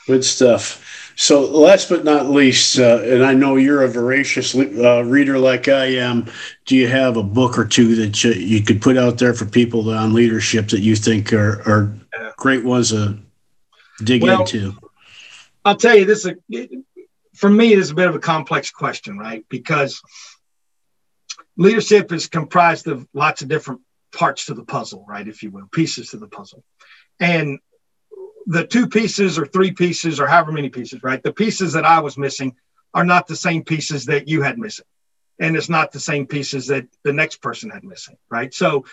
Good 0.06 0.24
stuff. 0.24 1.12
So, 1.18 1.40
last 1.40 1.88
but 1.88 2.04
not 2.04 2.28
least, 2.28 2.78
uh, 2.78 3.00
and 3.02 3.24
I 3.24 3.32
know 3.32 3.56
you're 3.56 3.82
a 3.82 3.88
voracious 3.88 4.54
uh, 4.54 5.02
reader 5.04 5.38
like 5.38 5.66
I 5.66 5.86
am. 5.86 6.30
Do 6.66 6.76
you 6.76 6.88
have 6.88 7.16
a 7.16 7.22
book 7.22 7.58
or 7.58 7.64
two 7.64 7.96
that 7.96 8.22
you, 8.22 8.32
you 8.32 8.62
could 8.62 8.82
put 8.82 8.98
out 8.98 9.18
there 9.18 9.32
for 9.32 9.46
people 9.46 9.90
on 9.90 10.12
leadership 10.12 10.68
that 10.68 10.80
you 10.80 10.94
think 10.94 11.32
are, 11.32 11.62
are 11.62 11.94
great 12.36 12.64
ones 12.64 12.90
to 12.90 13.18
dig 14.04 14.22
well, 14.22 14.42
into? 14.42 14.74
I'll 15.64 15.76
tell 15.76 15.96
you 15.96 16.04
this. 16.04 16.26
Uh, 16.26 16.34
for 17.34 17.48
me, 17.48 17.72
it 17.72 17.78
is 17.78 17.90
a 17.90 17.94
bit 17.94 18.08
of 18.08 18.14
a 18.14 18.20
complex 18.20 18.70
question, 18.70 19.18
right? 19.18 19.44
Because 19.48 20.02
leadership 21.56 22.12
is 22.12 22.28
comprised 22.28 22.86
of 22.88 23.08
lots 23.14 23.40
of 23.40 23.48
different 23.48 23.80
parts 24.12 24.46
to 24.46 24.54
the 24.54 24.64
puzzle, 24.64 25.04
right? 25.08 25.26
If 25.26 25.42
you 25.42 25.50
will, 25.50 25.66
pieces 25.72 26.10
to 26.10 26.18
the 26.18 26.28
puzzle. 26.28 26.62
And 27.18 27.58
the 28.46 28.66
two 28.66 28.86
pieces 28.88 29.38
or 29.38 29.46
three 29.46 29.72
pieces 29.72 30.20
or 30.20 30.26
however 30.26 30.52
many 30.52 30.68
pieces, 30.68 31.02
right? 31.02 31.22
The 31.22 31.32
pieces 31.32 31.72
that 31.72 31.84
I 31.84 32.00
was 32.00 32.16
missing 32.16 32.54
are 32.94 33.04
not 33.04 33.26
the 33.26 33.36
same 33.36 33.64
pieces 33.64 34.06
that 34.06 34.28
you 34.28 34.42
had 34.42 34.58
missing. 34.58 34.86
And 35.38 35.56
it's 35.56 35.68
not 35.68 35.92
the 35.92 36.00
same 36.00 36.26
pieces 36.26 36.68
that 36.68 36.86
the 37.02 37.12
next 37.12 37.42
person 37.42 37.70
had 37.70 37.84
missing, 37.84 38.16
right? 38.30 38.54
So, 38.54 38.86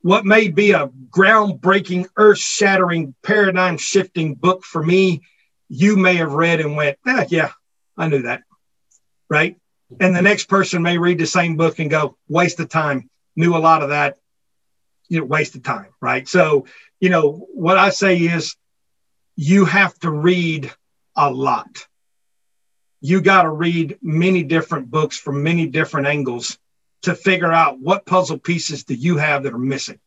what 0.00 0.24
may 0.24 0.48
be 0.48 0.72
a 0.72 0.88
groundbreaking, 1.10 2.06
earth 2.16 2.38
shattering, 2.38 3.14
paradigm 3.22 3.76
shifting 3.78 4.34
book 4.34 4.64
for 4.64 4.82
me, 4.82 5.22
you 5.68 5.96
may 5.96 6.14
have 6.16 6.32
read 6.32 6.60
and 6.60 6.76
went, 6.76 6.98
eh, 7.06 7.26
yeah, 7.28 7.50
I 7.96 8.08
knew 8.08 8.22
that, 8.22 8.42
right? 9.28 9.56
And 10.00 10.14
the 10.14 10.22
next 10.22 10.48
person 10.48 10.82
may 10.82 10.98
read 10.98 11.18
the 11.18 11.26
same 11.26 11.56
book 11.56 11.78
and 11.78 11.90
go, 11.90 12.16
waste 12.28 12.60
of 12.60 12.68
time, 12.68 13.10
knew 13.34 13.56
a 13.56 13.58
lot 13.58 13.82
of 13.82 13.88
that, 13.88 14.18
you 15.08 15.18
know, 15.18 15.26
waste 15.26 15.56
of 15.56 15.62
time, 15.62 15.88
right? 16.00 16.28
So, 16.28 16.66
you 17.00 17.10
know, 17.10 17.46
what 17.52 17.76
I 17.76 17.90
say 17.90 18.18
is 18.18 18.54
you 19.40 19.64
have 19.66 19.96
to 20.00 20.10
read 20.10 20.68
a 21.14 21.30
lot. 21.30 21.86
You 23.00 23.20
got 23.20 23.42
to 23.42 23.50
read 23.50 23.96
many 24.02 24.42
different 24.42 24.90
books 24.90 25.16
from 25.16 25.44
many 25.44 25.68
different 25.68 26.08
angles 26.08 26.58
to 27.02 27.14
figure 27.14 27.52
out 27.52 27.78
what 27.78 28.04
puzzle 28.04 28.38
pieces 28.38 28.82
do 28.82 28.94
you 28.94 29.16
have 29.16 29.44
that 29.44 29.54
are 29.54 29.58
missing, 29.58 30.00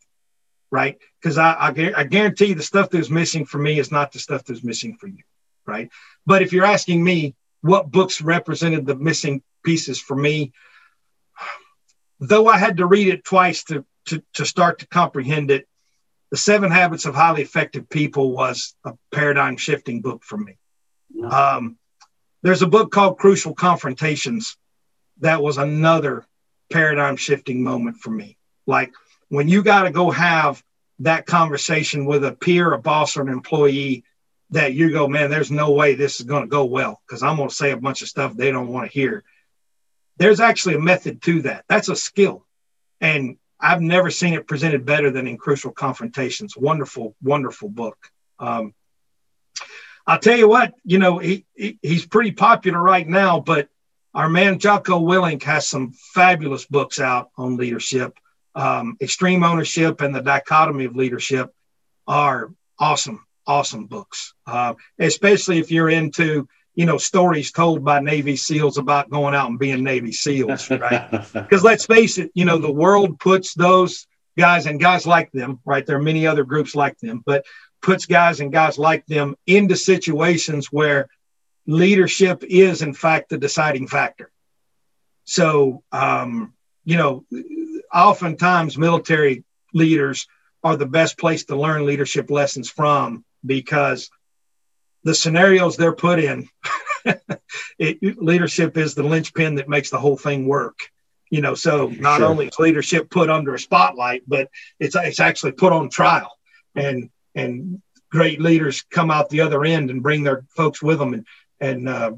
right? 0.69 0.97
Because 1.17 1.37
I, 1.37 1.53
I, 1.53 1.93
I 1.95 2.03
guarantee 2.03 2.53
the 2.53 2.61
stuff 2.61 2.89
that's 2.89 3.09
missing 3.09 3.45
for 3.45 3.57
me 3.57 3.79
is 3.79 3.89
not 3.89 4.11
the 4.11 4.19
stuff 4.19 4.43
that's 4.43 4.65
missing 4.65 4.97
for 4.97 5.07
you, 5.07 5.23
right? 5.65 5.89
But 6.25 6.41
if 6.41 6.51
you're 6.51 6.65
asking 6.65 7.01
me 7.01 7.33
what 7.61 7.89
books 7.89 8.19
represented 8.19 8.85
the 8.85 8.95
missing 8.95 9.41
pieces 9.63 9.97
for 9.97 10.17
me, 10.17 10.51
though 12.19 12.49
I 12.49 12.57
had 12.57 12.75
to 12.77 12.85
read 12.85 13.07
it 13.07 13.23
twice 13.23 13.63
to, 13.65 13.85
to, 14.07 14.21
to 14.33 14.45
start 14.45 14.79
to 14.79 14.87
comprehend 14.87 15.51
it, 15.51 15.69
the 16.31 16.37
Seven 16.37 16.71
Habits 16.71 17.05
of 17.05 17.13
Highly 17.13 17.41
Effective 17.41 17.89
People 17.89 18.31
was 18.31 18.73
a 18.85 18.93
paradigm 19.11 19.57
shifting 19.57 20.01
book 20.01 20.23
for 20.23 20.37
me. 20.37 20.57
Um, 21.29 21.77
there's 22.41 22.61
a 22.61 22.67
book 22.67 22.91
called 22.91 23.19
Crucial 23.19 23.53
Confrontations 23.53 24.57
that 25.19 25.43
was 25.43 25.57
another 25.57 26.25
paradigm 26.71 27.17
shifting 27.17 27.63
moment 27.63 27.97
for 27.97 28.09
me. 28.09 28.37
Like 28.65 28.93
when 29.29 29.47
you 29.47 29.61
got 29.61 29.83
to 29.83 29.91
go 29.91 30.09
have 30.09 30.63
that 30.99 31.25
conversation 31.25 32.05
with 32.05 32.23
a 32.23 32.31
peer, 32.31 32.71
a 32.71 32.79
boss, 32.79 33.17
or 33.17 33.21
an 33.21 33.29
employee 33.29 34.03
that 34.51 34.73
you 34.73 34.91
go, 34.91 35.07
man, 35.07 35.29
there's 35.29 35.51
no 35.51 35.71
way 35.71 35.95
this 35.95 36.19
is 36.19 36.25
going 36.25 36.43
to 36.43 36.49
go 36.49 36.65
well 36.65 37.01
because 37.05 37.23
I'm 37.23 37.37
going 37.37 37.49
to 37.49 37.55
say 37.55 37.71
a 37.71 37.77
bunch 37.77 38.01
of 38.01 38.07
stuff 38.07 38.35
they 38.35 38.51
don't 38.51 38.67
want 38.67 38.89
to 38.89 38.93
hear. 38.93 39.23
There's 40.17 40.39
actually 40.39 40.75
a 40.75 40.79
method 40.79 41.21
to 41.23 41.41
that. 41.43 41.65
That's 41.67 41.89
a 41.89 41.95
skill. 41.95 42.45
And 42.99 43.37
I've 43.61 43.81
never 43.81 44.09
seen 44.09 44.33
it 44.33 44.47
presented 44.47 44.85
better 44.85 45.11
than 45.11 45.27
in 45.27 45.37
Crucial 45.37 45.71
Confrontations. 45.71 46.57
Wonderful, 46.57 47.15
wonderful 47.21 47.69
book. 47.69 47.97
Um, 48.39 48.73
I'll 50.07 50.19
tell 50.19 50.37
you 50.37 50.47
what, 50.47 50.73
you 50.83 50.97
know, 50.97 51.19
he, 51.19 51.45
he, 51.53 51.77
he's 51.81 52.05
pretty 52.05 52.31
popular 52.31 52.81
right 52.81 53.07
now, 53.07 53.39
but 53.39 53.69
our 54.13 54.27
man 54.27 54.59
Jocko 54.59 54.99
Willink 54.99 55.43
has 55.43 55.67
some 55.67 55.91
fabulous 55.91 56.65
books 56.65 56.99
out 56.99 57.29
on 57.37 57.55
leadership. 57.55 58.17
Um, 58.55 58.97
Extreme 58.99 59.43
Ownership 59.43 60.01
and 60.01 60.13
the 60.13 60.21
Dichotomy 60.21 60.85
of 60.85 60.95
Leadership 60.95 61.53
are 62.07 62.51
awesome, 62.79 63.25
awesome 63.45 63.85
books, 63.85 64.33
uh, 64.47 64.73
especially 64.99 65.59
if 65.59 65.71
you're 65.71 65.89
into 65.89 66.47
you 66.75 66.85
know, 66.85 66.97
stories 66.97 67.51
told 67.51 67.83
by 67.83 67.99
Navy 67.99 68.35
SEALs 68.35 68.77
about 68.77 69.09
going 69.09 69.35
out 69.35 69.49
and 69.49 69.59
being 69.59 69.83
Navy 69.83 70.11
SEALs, 70.11 70.69
right? 70.69 71.09
Because 71.33 71.63
let's 71.63 71.85
face 71.85 72.17
it, 72.17 72.31
you 72.33 72.45
know, 72.45 72.57
the 72.57 72.71
world 72.71 73.19
puts 73.19 73.53
those 73.53 74.07
guys 74.37 74.65
and 74.65 74.79
guys 74.79 75.05
like 75.05 75.31
them, 75.31 75.59
right? 75.65 75.85
There 75.85 75.97
are 75.97 76.01
many 76.01 76.25
other 76.25 76.43
groups 76.43 76.75
like 76.75 76.97
them, 76.99 77.21
but 77.25 77.45
puts 77.81 78.05
guys 78.05 78.39
and 78.39 78.51
guys 78.51 78.77
like 78.77 79.05
them 79.05 79.35
into 79.47 79.75
situations 79.75 80.67
where 80.71 81.09
leadership 81.67 82.43
is, 82.43 82.81
in 82.81 82.93
fact, 82.93 83.29
the 83.29 83.37
deciding 83.37 83.87
factor. 83.87 84.31
So, 85.25 85.83
um, 85.91 86.53
you 86.85 86.97
know, 86.97 87.25
oftentimes 87.93 88.77
military 88.77 89.43
leaders 89.73 90.27
are 90.63 90.75
the 90.75 90.85
best 90.85 91.17
place 91.17 91.45
to 91.45 91.55
learn 91.55 91.85
leadership 91.85 92.29
lessons 92.29 92.69
from 92.69 93.23
because 93.45 94.09
the 95.03 95.15
scenarios 95.15 95.77
they're 95.77 95.93
put 95.93 96.19
in 96.19 96.47
it, 97.79 98.21
leadership 98.21 98.77
is 98.77 98.95
the 98.95 99.03
linchpin 99.03 99.55
that 99.55 99.69
makes 99.69 99.89
the 99.89 99.99
whole 99.99 100.17
thing 100.17 100.47
work. 100.47 100.77
You 101.29 101.41
know, 101.41 101.55
so 101.55 101.87
not 101.87 102.17
sure. 102.17 102.27
only 102.27 102.47
is 102.47 102.59
leadership 102.59 103.09
put 103.09 103.29
under 103.29 103.55
a 103.55 103.59
spotlight, 103.59 104.23
but 104.27 104.49
it's 104.79 104.95
it's 104.95 105.21
actually 105.21 105.53
put 105.53 105.71
on 105.71 105.89
trial, 105.89 106.31
and 106.75 107.09
and 107.35 107.81
great 108.09 108.41
leaders 108.41 108.83
come 108.91 109.09
out 109.09 109.29
the 109.29 109.41
other 109.41 109.63
end 109.63 109.89
and 109.89 110.03
bring 110.03 110.23
their 110.23 110.43
folks 110.49 110.81
with 110.81 110.99
them, 110.99 111.13
and 111.13 111.25
and 111.61 111.87
uh, 111.87 112.11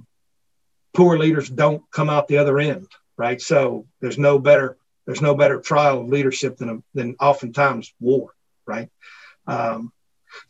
poor 0.96 1.20
leaders 1.20 1.48
don't 1.48 1.84
come 1.92 2.10
out 2.10 2.28
the 2.28 2.40
other 2.40 2.58
end, 2.58 2.88
right? 3.16 3.40
So 3.40 3.86
there's 4.02 4.18
no 4.18 4.40
better 4.40 4.78
there's 5.06 5.22
no 5.22 5.36
better 5.36 5.62
trial 5.62 6.02
of 6.02 6.08
leadership 6.08 6.58
than 6.58 6.84
than 6.96 7.16
oftentimes 7.20 7.94
war, 8.00 8.34
right? 8.66 8.90
Um, 9.46 9.92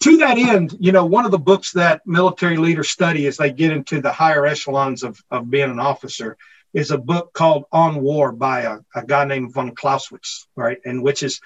to 0.02 0.18
that 0.18 0.38
end, 0.38 0.76
you 0.80 0.92
know, 0.92 1.06
one 1.06 1.26
of 1.26 1.32
the 1.32 1.40
books 1.40 1.74
that 1.74 2.06
military 2.06 2.58
leaders 2.58 2.90
study 2.90 3.26
as 3.28 3.38
they 3.38 3.52
get 3.52 3.72
into 3.72 4.02
the 4.02 4.12
higher 4.12 4.46
echelons 4.46 5.04
of, 5.04 5.22
of 5.32 5.50
being 5.50 5.70
an 5.70 5.80
officer 5.80 6.38
is 6.74 6.92
a 6.92 6.98
book 6.98 7.34
called 7.34 7.66
On 7.72 8.02
War 8.02 8.32
by 8.32 8.62
a, 8.62 8.80
a 8.96 9.06
guy 9.06 9.26
named 9.26 9.54
von 9.54 9.76
Clausewitz, 9.76 10.48
right? 10.56 10.80
And 10.86 11.04
which 11.04 11.22
is 11.22 11.40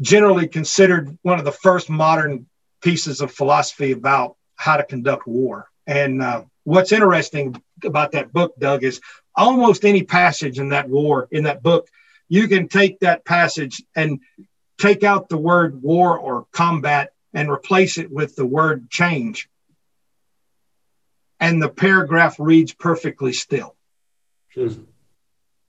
generally 0.00 0.46
considered 0.46 1.18
one 1.22 1.38
of 1.38 1.44
the 1.44 1.52
first 1.52 1.90
modern 1.90 2.46
pieces 2.80 3.20
of 3.20 3.32
philosophy 3.32 3.92
about 3.92 4.36
how 4.54 4.76
to 4.76 4.84
conduct 4.84 5.26
war. 5.26 5.68
And 5.86 6.22
uh, 6.22 6.44
what's 6.64 6.92
interesting 6.92 7.60
about 7.84 8.12
that 8.12 8.32
book, 8.32 8.54
Doug, 8.58 8.84
is 8.84 9.00
almost 9.34 9.84
any 9.84 10.02
passage 10.04 10.58
in 10.58 10.68
that 10.70 10.88
war, 10.88 11.28
in 11.30 11.44
that 11.44 11.62
book, 11.62 11.88
you 12.28 12.46
can 12.46 12.68
take 12.68 13.00
that 13.00 13.24
passage 13.24 13.82
and 13.96 14.20
take 14.78 15.02
out 15.02 15.28
the 15.28 15.38
word 15.38 15.82
war 15.82 16.18
or 16.18 16.46
combat 16.52 17.12
and 17.34 17.50
replace 17.50 17.98
it 17.98 18.10
with 18.10 18.36
the 18.36 18.46
word 18.46 18.90
change. 18.90 19.48
And 21.40 21.62
the 21.62 21.68
paragraph 21.68 22.36
reads 22.38 22.72
perfectly 22.72 23.32
still. 23.32 23.76
Hmm. 24.54 24.68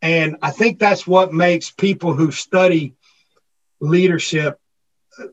And 0.01 0.37
I 0.41 0.51
think 0.51 0.79
that's 0.79 1.05
what 1.05 1.33
makes 1.33 1.69
people 1.69 2.13
who 2.13 2.31
study 2.31 2.95
leadership 3.79 4.59
uh, 5.19 5.25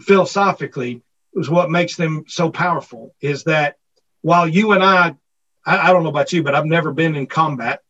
philosophically 0.00 1.02
is 1.34 1.48
what 1.48 1.70
makes 1.70 1.96
them 1.96 2.24
so 2.28 2.50
powerful 2.50 3.14
is 3.20 3.44
that 3.44 3.76
while 4.20 4.46
you 4.46 4.72
and 4.72 4.82
I, 4.82 5.16
I, 5.64 5.78
I 5.88 5.92
don't 5.92 6.02
know 6.02 6.10
about 6.10 6.32
you, 6.32 6.42
but 6.42 6.54
I've 6.54 6.66
never 6.66 6.92
been 6.92 7.16
in 7.16 7.26
combat, 7.26 7.80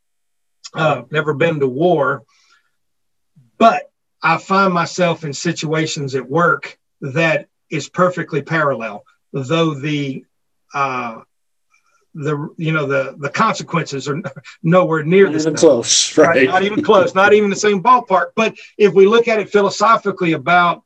uh, 0.75 1.03
never 1.11 1.35
been 1.35 1.61
to 1.61 1.67
war, 1.67 2.23
but 3.59 3.91
I 4.23 4.39
find 4.39 4.73
myself 4.73 5.25
in 5.25 5.33
situations 5.33 6.15
at 6.15 6.29
work 6.29 6.79
that 7.03 7.49
is 7.71 7.89
perfectly 7.89 8.43
parallel, 8.43 9.05
though 9.33 9.75
the 9.75 10.25
uh, 10.73 11.21
the 12.15 12.49
you 12.57 12.73
know 12.73 12.87
the 12.87 13.17
the 13.19 13.29
consequences 13.29 14.09
are 14.09 14.23
nowhere 14.63 15.03
near 15.03 15.29
not 15.29 15.41
even 15.41 15.57
close, 15.57 16.17
right? 16.17 16.29
right? 16.29 16.49
Not 16.49 16.63
even 16.63 16.83
close, 16.83 17.15
not 17.15 17.33
even 17.33 17.51
the 17.51 17.57
same 17.57 17.83
ballpark. 17.83 18.31
But 18.37 18.55
if 18.79 18.95
we 18.95 19.07
look 19.07 19.29
at 19.29 19.41
it 19.41 19.51
philosophically, 19.51 20.33
about 20.33 20.83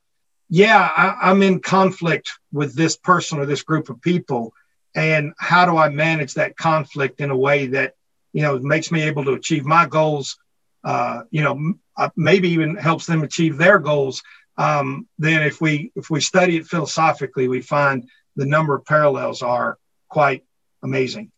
yeah, 0.49 0.91
I, 0.97 1.31
I'm 1.31 1.43
in 1.43 1.61
conflict 1.61 2.33
with 2.53 2.75
this 2.75 2.97
person 2.97 3.39
or 3.39 3.47
this 3.47 3.63
group 3.63 3.91
of 3.91 4.01
people, 4.01 4.55
and 4.95 5.33
how 5.39 5.67
do 5.67 5.77
I 5.77 5.91
manage 5.91 6.35
that 6.35 6.57
conflict 6.57 7.21
in 7.21 7.31
a 7.31 7.37
way 7.37 7.67
that 7.69 7.95
you 8.33 8.43
know 8.43 8.59
makes 8.59 8.91
me 8.91 9.03
able 9.03 9.25
to 9.25 9.33
achieve 9.33 9.65
my 9.67 9.87
goals? 9.87 10.39
Uh, 10.83 11.25
you 11.31 11.43
know, 11.43 11.75
uh, 11.97 12.09
maybe 12.17 12.49
even 12.51 12.77
helps 12.77 13.07
them 13.07 13.25
achieve 13.25 13.59
their 13.59 13.81
goals 13.81 14.23
um, 14.57 15.07
then 15.19 15.43
if 15.43 15.61
we 15.61 15.93
if 15.95 16.11
we 16.11 16.21
study 16.21 16.57
it 16.57 16.67
philosophically, 16.67 17.49
we 17.49 17.61
find 17.61 18.09
the 18.37 18.47
number 18.47 18.75
of 18.75 18.85
parallels 18.85 19.43
are 19.43 19.79
quite 20.09 20.45
amazing, 20.83 21.31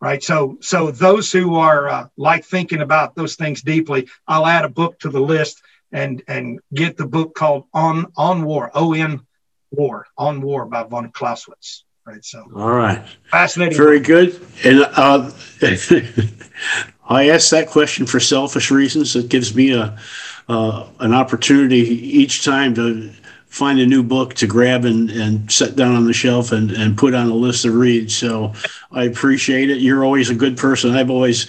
right? 0.00 0.22
So 0.22 0.58
so 0.60 0.90
those 0.90 1.30
who 1.30 1.56
are 1.56 1.88
uh, 1.88 2.08
like 2.16 2.44
thinking 2.44 2.80
about 2.80 3.14
those 3.14 3.36
things 3.36 3.62
deeply, 3.62 4.08
I'll 4.26 4.46
add 4.46 4.64
a 4.64 4.70
book 4.70 4.98
to 5.00 5.10
the 5.10 5.20
list 5.20 5.62
and 5.92 6.22
and 6.26 6.60
get 6.72 6.96
the 6.96 7.06
book 7.06 7.34
called 7.34 7.64
On 7.74 8.06
On 8.16 8.44
War 8.44 8.70
O 8.74 8.94
N 8.94 9.20
War 9.70 10.06
On 10.16 10.40
War 10.40 10.64
by 10.66 10.84
von 10.84 11.10
Clausewitz. 11.10 11.84
Right. 12.06 12.24
So 12.24 12.44
all 12.54 12.70
right, 12.70 13.02
fascinating. 13.30 13.76
Very 13.76 14.00
good. 14.00 14.40
And 14.62 14.80
uh, 14.80 15.30
I 17.08 17.28
asked 17.30 17.50
that 17.50 17.68
question 17.68 18.06
for 18.06 18.20
selfish 18.20 18.70
reasons. 18.70 19.16
It 19.16 19.28
gives 19.28 19.54
me 19.54 19.72
a 19.72 19.98
uh, 20.48 20.88
an 21.00 21.12
opportunity 21.12 21.78
each 21.78 22.44
time 22.44 22.74
to 22.74 23.10
find 23.46 23.78
a 23.78 23.86
new 23.86 24.02
book 24.02 24.34
to 24.34 24.46
grab 24.46 24.84
and, 24.84 25.10
and 25.10 25.50
set 25.50 25.76
down 25.76 25.94
on 25.94 26.04
the 26.06 26.12
shelf 26.12 26.50
and, 26.50 26.72
and 26.72 26.98
put 26.98 27.14
on 27.14 27.28
a 27.28 27.34
list 27.34 27.64
of 27.64 27.74
reads. 27.74 28.14
So 28.14 28.52
I 28.90 29.04
appreciate 29.04 29.70
it. 29.70 29.78
You're 29.78 30.04
always 30.04 30.28
a 30.28 30.34
good 30.34 30.56
person. 30.56 30.90
I've 30.90 31.10
always 31.10 31.46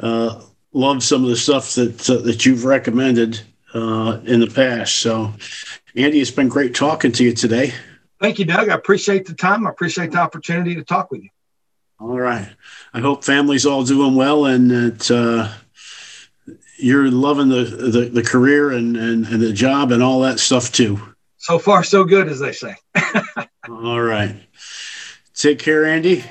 uh, 0.00 0.42
loved 0.72 1.02
some 1.02 1.22
of 1.22 1.30
the 1.30 1.36
stuff 1.36 1.74
that 1.74 2.10
uh, 2.10 2.18
that 2.22 2.44
you've 2.44 2.64
recommended 2.64 3.40
uh, 3.72 4.20
in 4.24 4.40
the 4.40 4.48
past. 4.48 4.96
So, 4.96 5.32
Andy, 5.96 6.20
it's 6.20 6.30
been 6.30 6.48
great 6.48 6.74
talking 6.74 7.12
to 7.12 7.24
you 7.24 7.32
today. 7.32 7.72
Thank 8.20 8.38
you, 8.38 8.44
Doug. 8.44 8.68
I 8.68 8.74
appreciate 8.74 9.26
the 9.26 9.34
time. 9.34 9.66
I 9.66 9.70
appreciate 9.70 10.10
the 10.10 10.18
opportunity 10.18 10.74
to 10.74 10.82
talk 10.82 11.10
with 11.10 11.22
you. 11.22 11.30
All 12.00 12.18
right. 12.18 12.48
I 12.92 13.00
hope 13.00 13.22
families 13.22 13.64
all 13.64 13.84
doing 13.84 14.16
well 14.16 14.46
and 14.46 14.70
that 14.70 15.10
uh, 15.10 15.52
you're 16.84 17.10
loving 17.10 17.48
the, 17.48 17.64
the, 17.64 18.10
the 18.10 18.22
career 18.22 18.70
and, 18.70 18.96
and, 18.96 19.26
and 19.26 19.40
the 19.40 19.52
job 19.52 19.90
and 19.90 20.02
all 20.02 20.20
that 20.20 20.38
stuff 20.38 20.70
too. 20.70 21.00
So 21.38 21.58
far, 21.58 21.82
so 21.82 22.04
good, 22.04 22.28
as 22.28 22.38
they 22.38 22.52
say. 22.52 22.74
all 23.68 24.00
right. 24.00 24.36
Take 25.34 25.58
care, 25.58 25.86
Andy. 25.86 26.24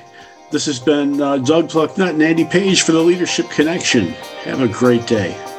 This 0.50 0.66
has 0.66 0.78
been 0.78 1.20
uh, 1.20 1.38
Doug 1.38 1.70
Plucknett 1.70 2.14
and 2.14 2.22
Andy 2.22 2.44
Page 2.44 2.82
for 2.82 2.92
the 2.92 3.00
Leadership 3.00 3.50
Connection. 3.50 4.08
Have 4.44 4.60
a 4.60 4.68
great 4.68 5.06
day. 5.06 5.53